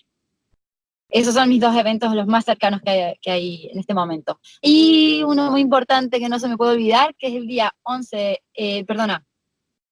Esos 1.10 1.36
son 1.36 1.50
mis 1.50 1.62
dos 1.62 1.76
eventos 1.76 2.14
los 2.14 2.28
más 2.28 2.46
cercanos 2.46 2.82
que 2.82 3.16
hay, 3.32 3.70
en 3.72 3.80
este 3.80 3.94
momento. 3.94 4.40
Y 4.62 5.24
uno 5.24 5.52
muy 5.52 5.62
importante 5.62 6.20
que 6.20 6.28
no 6.28 6.40
se 6.40 6.48
me 6.48 6.58
puede 6.58 6.74
olvidar, 6.74 7.16
que 7.16 7.28
es 7.28 7.36
el 7.36 7.48
día 7.48 7.72
11, 7.84 8.42
eh, 8.54 8.84
perdona, 8.86 9.26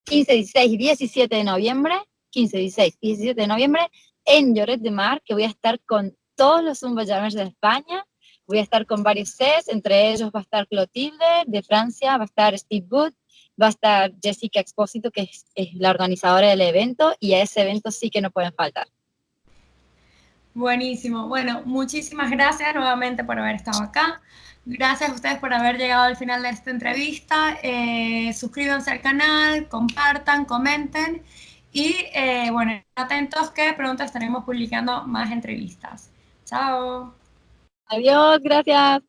15, 0.06 0.34
16 0.34 0.74
y 0.74 0.78
17 0.78 1.36
de 1.36 1.44
noviembre, 1.44 1.96
15, 2.32 2.58
16 2.58 2.98
y 3.00 3.08
17 3.08 3.42
de 3.42 3.48
noviembre, 3.48 3.90
en 4.26 4.56
Lloret 4.56 4.82
de 4.82 4.92
Mar, 4.92 5.22
que 5.24 5.34
voy 5.34 5.44
a 5.44 5.48
estar 5.48 5.80
con 5.86 6.18
todos 6.36 6.64
los 6.64 6.80
Zumba 6.80 7.06
Jammers 7.06 7.36
de 7.36 7.44
España. 7.44 8.06
Voy 8.46 8.58
a 8.58 8.62
estar 8.62 8.86
con 8.86 9.04
varios 9.04 9.30
sets, 9.30 9.70
entre 9.70 10.12
ellos 10.12 10.32
va 10.36 10.40
a 10.40 10.44
estar 10.44 10.68
Clotilde 10.68 11.44
de 11.46 11.64
Francia, 11.64 12.18
va 12.18 12.24
a 12.24 12.26
estar 12.26 12.58
Steve 12.58 12.86
Wood, 12.90 13.14
va 13.62 13.68
a 13.68 13.70
estar 13.70 14.12
Jessica 14.22 14.60
Expósito, 14.60 15.12
que 15.12 15.22
es, 15.22 15.46
es, 15.56 15.74
la 15.76 15.90
organizadora 15.90 16.48
del 16.48 16.62
evento, 16.62 17.14
y 17.20 17.34
a 17.34 17.42
ese 17.42 17.62
evento 17.62 17.92
sí 17.92 18.10
que 18.10 18.22
no 18.22 18.32
pueden 18.32 18.54
faltar. 18.54 18.88
Buenísimo. 20.54 21.28
Bueno, 21.28 21.64
muchísimas 21.66 22.30
gracias 22.30 22.76
nuevamente 22.76 23.24
por 23.24 23.40
haber 23.40 23.56
estado 23.56 23.82
acá. 23.84 24.22
Gracias 24.66 25.10
a 25.10 25.14
ustedes 25.14 25.40
por 25.40 25.54
haber 25.54 25.78
llegado 25.78 26.04
al 26.04 26.16
final 26.16 26.42
de 26.44 26.50
esta 26.50 26.72
entrevista. 26.72 27.58
Eh, 27.64 28.32
suscríbanse 28.34 28.92
al 28.92 29.02
canal, 29.02 29.68
compartan, 29.68 30.46
comenten 30.46 31.24
y 31.74 31.96
eh, 32.14 32.50
bueno, 32.52 32.72
atentos 32.96 33.50
que 33.50 33.74
pronto 33.74 34.04
estaremos 34.04 34.46
publicando 34.46 35.06
más 35.06 35.32
entrevistas. 35.32 36.12
Chao. 36.46 37.14
Adiós, 37.88 38.40
gracias. 38.42 39.02